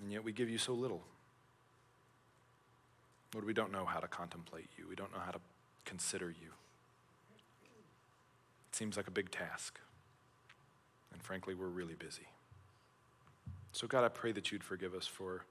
and 0.00 0.12
yet 0.12 0.24
we 0.24 0.32
give 0.32 0.48
you 0.48 0.58
so 0.58 0.72
little. 0.72 1.02
Lord, 3.34 3.46
we 3.46 3.52
don't 3.52 3.72
know 3.72 3.84
how 3.84 3.98
to 3.98 4.06
contemplate 4.06 4.68
you. 4.78 4.86
We 4.88 4.94
don't 4.94 5.12
know 5.12 5.20
how 5.24 5.32
to 5.32 5.40
consider 5.84 6.26
you. 6.26 6.50
It 8.70 8.76
seems 8.76 8.96
like 8.96 9.08
a 9.08 9.10
big 9.10 9.30
task. 9.30 9.80
And 11.12 11.22
frankly, 11.22 11.54
we're 11.54 11.66
really 11.66 11.94
busy. 11.94 12.28
So, 13.72 13.88
God, 13.88 14.04
I 14.04 14.08
pray 14.08 14.30
that 14.32 14.52
you'd 14.52 14.62
forgive 14.62 14.94
us 14.94 15.06
for 15.06 15.44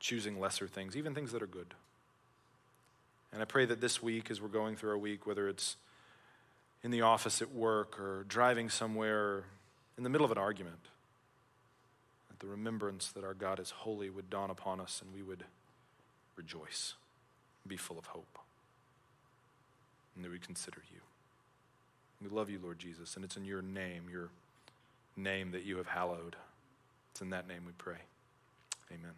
choosing 0.00 0.40
lesser 0.40 0.66
things, 0.66 0.96
even 0.96 1.14
things 1.14 1.32
that 1.32 1.42
are 1.42 1.46
good. 1.46 1.74
And 3.32 3.42
I 3.42 3.44
pray 3.44 3.66
that 3.66 3.82
this 3.82 4.02
week, 4.02 4.30
as 4.30 4.40
we're 4.40 4.48
going 4.48 4.76
through 4.76 4.90
our 4.90 4.98
week, 4.98 5.26
whether 5.26 5.48
it's 5.48 5.76
in 6.82 6.90
the 6.90 7.02
office 7.02 7.42
at 7.42 7.52
work 7.52 7.98
or 7.98 8.24
driving 8.28 8.68
somewhere 8.68 9.44
in 9.96 10.04
the 10.04 10.10
middle 10.10 10.24
of 10.24 10.30
an 10.30 10.38
argument, 10.38 10.86
that 12.28 12.38
the 12.40 12.46
remembrance 12.46 13.08
that 13.12 13.24
our 13.24 13.34
God 13.34 13.58
is 13.58 13.70
holy 13.70 14.10
would 14.10 14.30
dawn 14.30 14.50
upon 14.50 14.80
us 14.80 15.02
and 15.04 15.12
we 15.12 15.22
would 15.22 15.44
rejoice, 16.36 16.94
be 17.66 17.76
full 17.76 17.98
of 17.98 18.06
hope, 18.06 18.38
and 20.14 20.24
that 20.24 20.30
we 20.30 20.38
consider 20.38 20.82
you. 20.92 21.00
We 22.22 22.28
love 22.34 22.50
you, 22.50 22.58
Lord 22.62 22.78
Jesus, 22.78 23.16
and 23.16 23.24
it's 23.24 23.36
in 23.36 23.44
your 23.44 23.62
name, 23.62 24.04
your 24.10 24.30
name 25.16 25.50
that 25.52 25.64
you 25.64 25.76
have 25.76 25.88
hallowed. 25.88 26.36
It's 27.12 27.20
in 27.20 27.30
that 27.30 27.48
name 27.48 27.62
we 27.66 27.72
pray. 27.76 27.98
Amen. 28.90 29.12